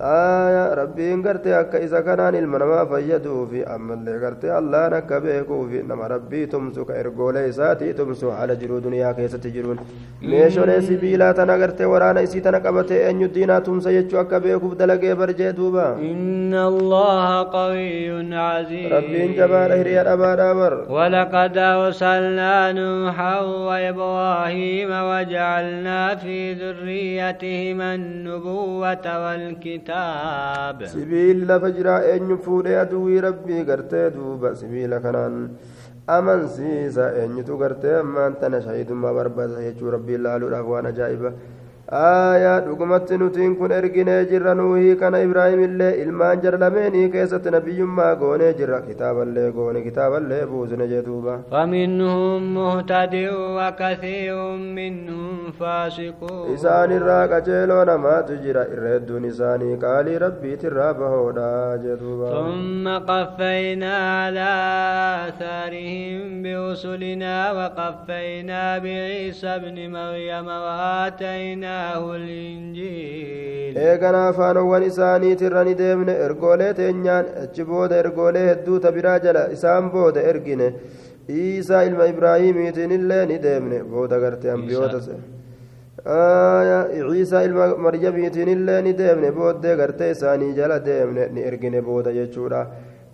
aayaa 0.00 0.74
rabbiin 0.78 1.22
gartee 1.24 1.54
akka 1.58 1.78
isa 1.86 2.02
kanaan 2.06 2.34
ilma 2.40 2.58
namaa 2.62 2.84
fayyaduufi 2.90 3.60
ammallee 3.74 4.16
gartee 4.24 4.50
allaan 4.58 4.92
akka 4.98 5.20
beekuufi 5.24 5.82
nama 5.90 6.08
rabbii 6.12 6.46
tumsu 6.54 6.84
ka 6.88 6.94
ergoolee 7.02 7.44
isaatii 7.52 7.92
tumsu 8.00 8.30
haala 8.38 8.54
jiruu 8.62 8.80
duniyaa 8.86 9.12
keessatti 9.18 9.50
jiruun 9.54 9.78
meeshoolee 10.32 10.80
sibiilaa 10.88 11.30
tana 11.38 11.56
gartee 11.62 11.88
waraana 11.92 12.20
isii 12.28 12.40
tana 12.48 12.60
qabatee 12.66 12.98
eenyu 13.06 13.28
diinaa 13.36 13.60
tumsa 13.70 13.92
jechuu 13.96 14.20
akka 14.24 14.40
beekuuf 14.48 14.74
dalagee 14.82 15.14
barjee 15.22 15.52
duuba 15.60 15.86
إن 16.12 16.54
الله 16.54 17.28
قوي 17.56 18.36
عزيز 18.36 18.92
rabbiin 18.96 19.30
jabaadha 19.40 19.76
hiriya 19.80 20.02
dhabaadhaa 20.10 20.54
bar 20.60 20.72
ولقد 20.96 21.58
أرسلنا 21.58 22.72
نوحا 22.72 23.40
وإبراهيم 23.40 24.90
وجعلنا 25.10 26.00
في 26.22 26.38
ذريتهما 26.60 27.94
النبوة 27.94 29.06
والكتاب 29.24 29.85
sibiilli 30.92 31.46
lafa 31.50 31.70
jiraa 31.76 32.00
eenyu 32.12 32.36
fuudhee 32.46 32.78
aduwwii 32.84 33.20
rabbii 33.26 33.64
gartee 33.70 34.10
duuba 34.16 34.54
sibiila 34.60 35.00
kanaan 35.00 35.36
amansiisa 36.16 37.04
eenyutu 37.22 37.56
gartee 37.62 37.94
ammaan 38.00 38.34
tana 38.40 38.60
shahidummaa 38.66 39.12
barbaada 39.18 39.62
jechuu 39.66 39.90
rabbiin 39.96 40.22
laaluudhaaf 40.26 40.66
waan 40.74 40.86
ajaa'iba 40.92 41.30
aayaa 41.92 42.60
dhugumatti 42.66 43.16
nutiin 43.18 43.52
kun 43.58 43.70
erginee 43.74 44.24
jirra 44.30 44.54
nuuhii 44.60 44.94
kana 45.02 45.18
ibraahimillee 45.26 45.90
ilmaan 46.04 46.40
jarlameenii 46.44 47.04
keessatti 47.12 47.50
nabiyyummaa 47.54 48.14
goonee 48.22 48.48
jirra 48.60 48.80
kitaaballee 48.86 49.44
goone 49.58 49.82
kitaaballee 49.84 50.40
buusne 50.52 50.88
jeduuba 50.92 51.34
فمنهم 51.52 52.54
مهتدئ 52.54 53.30
وكثير 53.58 54.36
منهم 54.78 55.52
فاسقون 55.60 56.54
isaan 56.54 56.90
irraa 56.96 57.28
qaceeloo 57.34 57.84
namaatu 57.92 58.40
jira 58.46 58.66
irra 58.74 58.88
hedduun 58.94 59.24
isaanii 59.30 59.76
qaalii 59.86 60.18
rabbiitirraa 60.24 60.92
bahoodha 61.02 61.78
jeduuba 61.84 62.26
ثم 62.34 62.88
قفينا 63.12 63.94
على 64.18 64.50
آثارهم 65.28 66.42
برسلنا 66.42 67.52
وقفينا 67.52 68.78
بعيسى 68.78 69.46
ابن 69.48 69.76
مريم 69.96 70.48
وآتيناه 71.76 72.16
الإنجيل 72.16 73.76
eeganaa 73.76 74.32
faanowwan 74.32 74.82
isaaniitirra 74.82 75.64
ni 75.64 75.74
deemne 75.78 76.12
ergoolee 76.26 76.72
teenyaan 76.74 77.26
achi 77.42 77.64
booda 77.70 77.96
ergoolee 78.02 78.44
hedduu 78.48 78.78
tabiraa 78.86 79.18
jala 79.24 79.42
isaan 79.56 79.90
booda 79.94 80.20
ergine 80.30 80.68
iisaa 81.40 81.82
ilma 81.88 82.04
ibraahiimiitiin 82.12 82.92
illee 82.98 83.26
ni 83.26 83.36
deemne 83.42 83.78
booda 83.92 84.20
gartee 84.24 84.50
ambiyoota 84.56 85.00
ciisaa 87.10 87.42
ilma 87.48 87.66
maryamiitiin 87.86 88.48
illee 88.56 88.80
ni 88.82 88.98
deemne 88.98 89.32
booddee 89.38 89.76
gartee 89.76 90.10
isaanii 90.16 90.52
jala 90.60 90.78
deemne 90.88 91.28
ni 91.34 91.40
ergine 91.50 91.82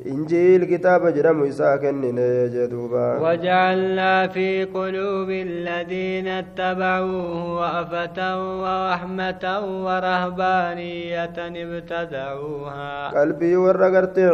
kitaaba 0.00 1.12
jedhamu 1.12 1.44
isaa 1.46 1.78
kennine 1.78 2.48
jedhuuba 2.54 3.18
وجعلنا 3.22 4.28
في 4.28 4.64
قلوب 4.64 5.30
الذين 5.30 6.28
اتبعوه 6.28 7.60
رأفة 7.60 8.18
ورحمة 8.62 9.44
ورهبانية 9.84 11.36
ابتدعوها 11.38 13.12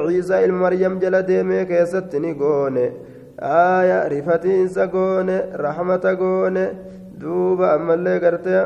ciisaa 0.09 0.41
ilma 0.41 0.59
maryam 0.61 0.99
jala 1.01 1.23
deemee 1.23 1.65
keessatti 1.65 2.21
ni 2.21 2.35
goone 2.35 2.93
aaya 3.43 4.09
rifatiinsa 4.09 4.87
goone 4.87 5.37
rahmata 5.65 6.15
goone 6.17 6.65
duuba 7.21 7.73
ammallee 7.77 8.19
gartee 8.25 8.61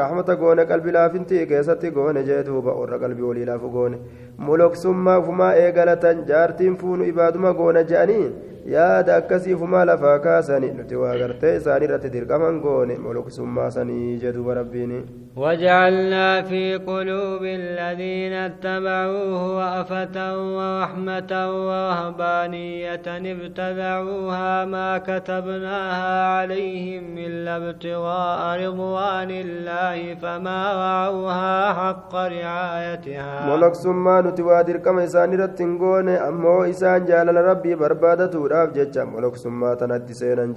rahmata 0.00 0.34
goone 0.42 0.64
qalbii 0.70 0.92
laafintii 0.96 1.46
keessatti 1.52 1.90
goone 1.98 2.22
jee 2.28 2.42
duuba 2.48 2.72
warra 2.80 2.98
qalbii 3.04 3.22
walii 3.28 3.44
laafu 3.50 3.70
goone. 3.76 3.96
Moloksummaa 4.38 5.18
ufumaa 5.22 5.54
eegalatan 5.62 6.24
jaartiin 6.30 6.76
fuunu 6.82 7.04
ibaaduma 7.12 7.52
goona 7.60 7.82
je'anii 7.92 8.26
yaada 8.74 9.16
akkasii 9.20 9.54
ufumaa 9.58 9.84
lafaa 9.90 10.18
kaasani 10.26 10.70
nuti 10.78 10.94
waa 11.02 11.16
gartee 11.22 11.56
isaanii 11.60 11.86
irratti 11.88 12.10
dirqaman 12.16 12.60
goone 12.66 12.98
moloksummaa 13.06 13.70
sanii 13.78 14.18
jee 14.24 14.32
duuba 14.38 14.54
rabbiini 14.60 15.00
وجعلنا 15.36 16.42
في 16.42 16.76
قلوب 16.76 17.42
الذين 17.44 18.32
اتبعوه 18.32 19.56
وأفة 19.56 20.16
ورحمة 20.56 21.32
ورهبانية 21.66 23.06
ابتدعوها 23.06 24.64
ما 24.64 24.98
كتبناها 24.98 26.14
عليهم 26.36 27.18
إلا 27.18 27.56
ابتغاء 27.56 28.40
رضوان 28.64 29.30
الله 29.30 30.14
فما 30.14 30.60
رعوها 30.84 31.72
حق 31.72 32.14
رعايتها. 32.14 33.56
ملك 33.56 33.74
ثم 33.74 34.30
توادر 34.30 34.76
كما 34.76 35.04
إسان 35.04 35.40
رتنقون 35.40 36.08
أمو 36.08 36.64
إسان 36.64 37.04
جال 37.04 37.26
لربي 37.26 37.74
بربادة 37.74 38.34
راف 38.52 38.68
جج 38.72 38.98
ملك 38.98 39.36
ثم 39.36 39.74
تندسين 39.74 40.54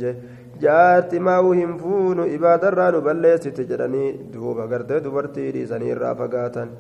jaarti 0.64 1.20
maa'uu 1.28 1.52
hin 1.60 1.74
fuunu 1.82 2.26
ibaadarraa 2.38 2.92
nu 2.96 3.02
balleessite 3.08 3.66
jedhanii 3.72 4.08
duuba 4.34 4.68
gartee 4.74 5.00
dubartii 5.06 5.52
dhiisanii 5.58 5.92
irraa 5.96 6.16
fagaatan 6.22 6.74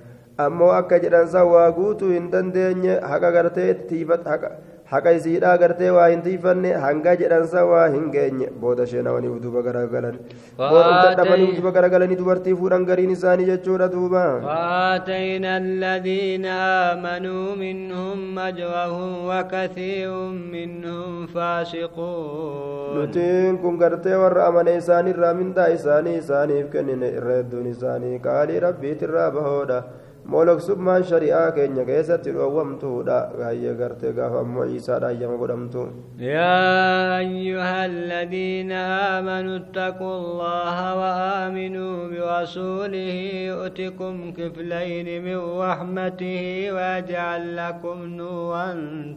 ammoo 0.46 0.72
akka 0.80 1.00
jedhansa 1.06 1.44
waa 1.54 1.70
guutuu 1.78 2.12
hin 2.16 2.28
dandeenye 2.36 3.00
haqa 3.14 3.32
gartee 3.38 3.70
haqa 4.92 5.12
isiidhaa 5.18 5.58
gartee 5.62 5.90
waa 5.96 6.08
hin 6.12 6.22
tiifanne 6.28 6.70
hanga 6.86 7.12
jedhansa 7.22 7.64
waa 7.72 7.88
hin 7.96 8.06
geenye 8.16 8.48
booda 8.62 8.86
sheenawanii 8.92 9.34
duuba 9.44 9.62
garagalan 9.68 10.16
boodhumta 10.62 11.12
dhabanii 11.20 11.50
duuba 11.58 11.72
garagalanii 11.78 12.18
dubartii 12.22 12.56
fuudhan 12.62 12.86
gariin 12.90 13.12
isaanii 13.18 13.46
jechuudha 13.52 13.88
duuba 13.96 14.24
وآتينا 14.50 15.52
الذين 15.58 16.46
آمنوا 16.90 17.56
منهم 17.56 18.40
أجرهم 18.40 19.12
وكثير 19.30 20.12
منهم 20.56 21.28
فاسقون 21.28 23.12
kun 23.62 23.78
gartee 23.78 24.16
warra 24.24 24.46
amane 24.50 24.72
isaanirraa 24.82 25.34
mindaa 25.40 25.68
isaanii 25.78 26.18
isaaniif 26.22 26.68
kennine 26.74 27.08
irra 27.18 27.36
hedduun 27.40 27.68
isaanii 27.74 28.20
qaalii 28.28 28.60
rabbiitirraa 28.68 29.30
bahoodha 29.38 29.80
moloksummaan 30.34 31.04
shari'aa 31.10 31.52
keenya 31.58 31.84
keessatti 31.90 32.32
dhoowwamtuudha 32.38 33.18
gaayye 33.40 33.74
gartee 33.80 34.12
gaafa 34.18 34.40
ammoo 34.46 34.66
ciisaadha 34.72 35.08
ayyama 35.14 35.38
godhamtu 35.44 35.84
يا 36.20 37.18
أيها 37.24 37.86
الذين 37.86 38.72
آمنوا 39.16 39.58
اتقوا 39.64 40.16
الله 40.22 40.78
وآمنوا 41.02 41.96
برسوله 42.12 43.18
يؤتكم 43.52 44.14
كفلين 44.38 45.08
من 45.26 45.40
رحمته 45.66 46.44
ويجعل 46.76 47.44
لكم 47.58 47.98
نورا 48.22 48.68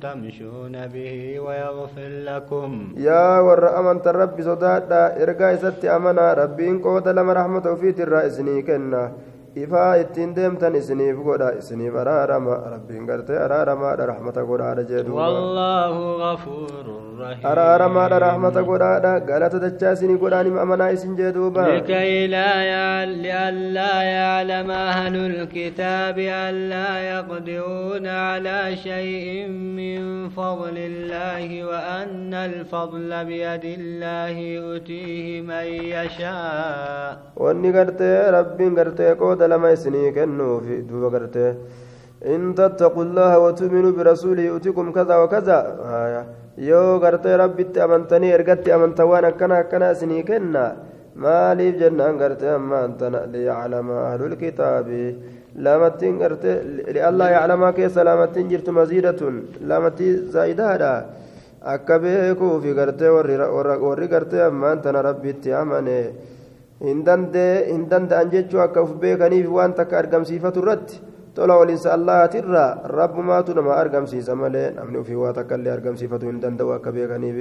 تمشون 0.03 0.75
به 0.94 1.14
ويغفر 1.44 2.11
لكم 2.31 2.70
yaa 2.96 3.42
warra 3.46 3.70
amantan 3.81 4.14
rabbi 4.22 4.42
sodaadha 4.48 5.03
ergaa 5.25 5.53
isatti 5.59 5.88
amanaa 5.88 6.35
rabbiin 6.42 6.79
qooda 6.87 7.12
lama 7.18 7.35
rahmata 7.40 7.68
ofiitirraa 7.75 8.25
isinii 8.31 8.62
kenna 8.62 9.03
ifaa 9.55 9.95
ittiin 10.03 10.35
deemtan 10.37 10.75
isiniif 10.75 11.17
godha 11.27 11.49
isiniif 11.61 11.95
araarama 12.03 12.55
rabbiin 12.75 13.07
gartee 13.07 13.38
araaramaadha 13.47 14.07
rahmata 14.12 14.43
godhaadha 14.51 14.83
jedhu 14.93 15.12
والله 15.17 15.95
غفور 16.25 16.85
رحيم 16.88 17.02
araaramaadha 17.52 18.18
rahmata 18.26 18.62
godhaadha 18.70 19.12
galata 19.30 19.58
dachaa 19.64 19.92
isinii 19.98 20.18
godhaan 20.24 20.46
hima 20.50 20.61
amanaa 20.66 20.92
isin 20.98 21.16
jee 21.16 21.32
duuba 21.38 21.68
يعل 22.72 23.08
لئلا 23.22 24.02
يعلم 24.02 24.70
أهل 24.70 25.16
الكتاب 25.16 26.18
ألا 26.18 26.90
يقدرون 27.12 28.06
على 28.06 28.76
شيء 28.76 29.48
من 29.48 30.28
فضل 30.28 30.76
الله 30.78 31.64
وأن 31.64 32.35
الفضل 32.35 33.11
بيد 33.24 33.64
الله 33.64 34.35
يؤتيه 34.58 35.40
من 35.40 35.66
يشاء 35.96 37.16
wanni 37.37 37.72
gartee 37.72 38.30
rabbiin 38.37 38.74
gartee 38.74 39.14
qooda 39.22 39.48
lama 39.48 39.70
isinii 39.76 40.12
kennuufi 40.16 40.76
duuba 40.88 41.08
gartee 41.14 41.50
in 42.35 42.54
tattaqu 42.54 43.04
llaha 43.16 43.38
watuminuu 43.44 43.92
birasuulihi 43.98 44.46
yu'tikum 44.52 44.92
kaza 44.92 45.18
wakaza 45.22 45.56
haya 45.90 46.22
yoo 46.57 46.99
gartee 47.01 47.37
rabbitti 47.37 47.81
amantanii 47.81 48.33
ergatti 48.38 48.73
amantan 48.73 49.09
waan 49.09 49.25
akkana 49.25 49.57
akkana 49.62 49.93
isinii 49.93 50.25
kenna. 50.25 50.65
Maaliif 51.17 51.77
jennaan 51.81 52.19
gartee 52.19 52.51
ammaan 52.55 52.95
tana 52.99 53.21
liyaclama 53.33 53.97
ahlulkitaabi 54.11 55.03
lamattiin 55.65 56.19
gartee 56.19 56.57
liallaa 56.95 57.31
yaclamaa 57.31 57.73
keessa 57.73 58.05
lamattiin 58.05 58.49
jirtu 58.51 58.73
maziidatun. 58.73 59.35
Lamattii 59.71 60.12
zaa'idaadha 60.33 60.93
akka 61.75 61.99
beekuufi 61.99 62.75
gartee 62.75 63.11
warri 63.11 64.09
gartee 64.09 64.43
ammaan 64.43 64.81
tana 64.83 65.03
rabbitti 65.03 65.53
amane. 65.53 65.99
Hin 66.83 67.05
danda'an 67.91 68.31
jechuu 68.33 68.61
akka 68.61 68.83
uf 68.83 68.95
beekaniif 69.01 69.49
waan 69.49 69.75
takka 69.75 69.99
argamsiifatu 69.99 70.61
irratti 70.62 71.01
tola 71.37 71.55
waliinsa 71.61 71.92
allahaatirraa 71.97 72.71
rabbumaatu 72.99 73.55
nama 73.59 73.77
argamsiisa 73.83 74.35
malee 74.40 74.64
namni 74.79 74.99
ufii 75.03 75.14
waa 75.21 75.33
takka 75.38 75.57
illee 75.61 75.73
argamsiifatu 75.75 76.27
hin 76.31 76.40
danda'u 76.42 76.73
akka 76.75 76.92
beekaniif 76.97 77.38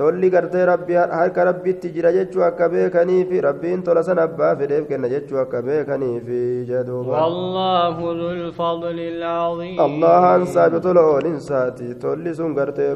tolli 0.00 0.28
gartee 0.34 0.64
rabbi 0.70 0.98
harka 1.20 1.44
rabbitti 1.48 1.92
jira 1.94 2.12
jechuu 2.16 2.44
akka 2.48 2.68
beekaniif 2.74 3.32
rabbiin 3.48 3.82
tola 3.88 4.02
san 4.08 4.18
abbaa 4.26 4.50
fedheef 4.60 4.84
kenna 4.90 5.08
jechuu 5.14 5.40
akka 5.44 5.62
beekaniif 5.70 6.28
jedhuuba 6.72 7.16
والله 7.24 7.96
ذو 8.20 8.30
الفضل 8.38 8.98
العظيم 9.14 9.80
allahaan 9.88 10.46
saabe 10.54 10.78
tola 10.88 11.00
oolinsaati 11.14 11.94
tolli 12.04 12.34
sun 12.42 12.54
gartee 12.60 12.92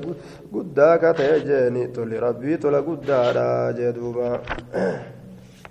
guddaa 0.55 0.95
ka 1.03 1.13
ta'e 1.21 1.41
jeeni 1.51 1.89
tolli 1.97 2.21
rabbii 2.29 2.59
tola 2.67 2.81
guddaadha 2.91 3.49
jedhuuba 3.81 4.29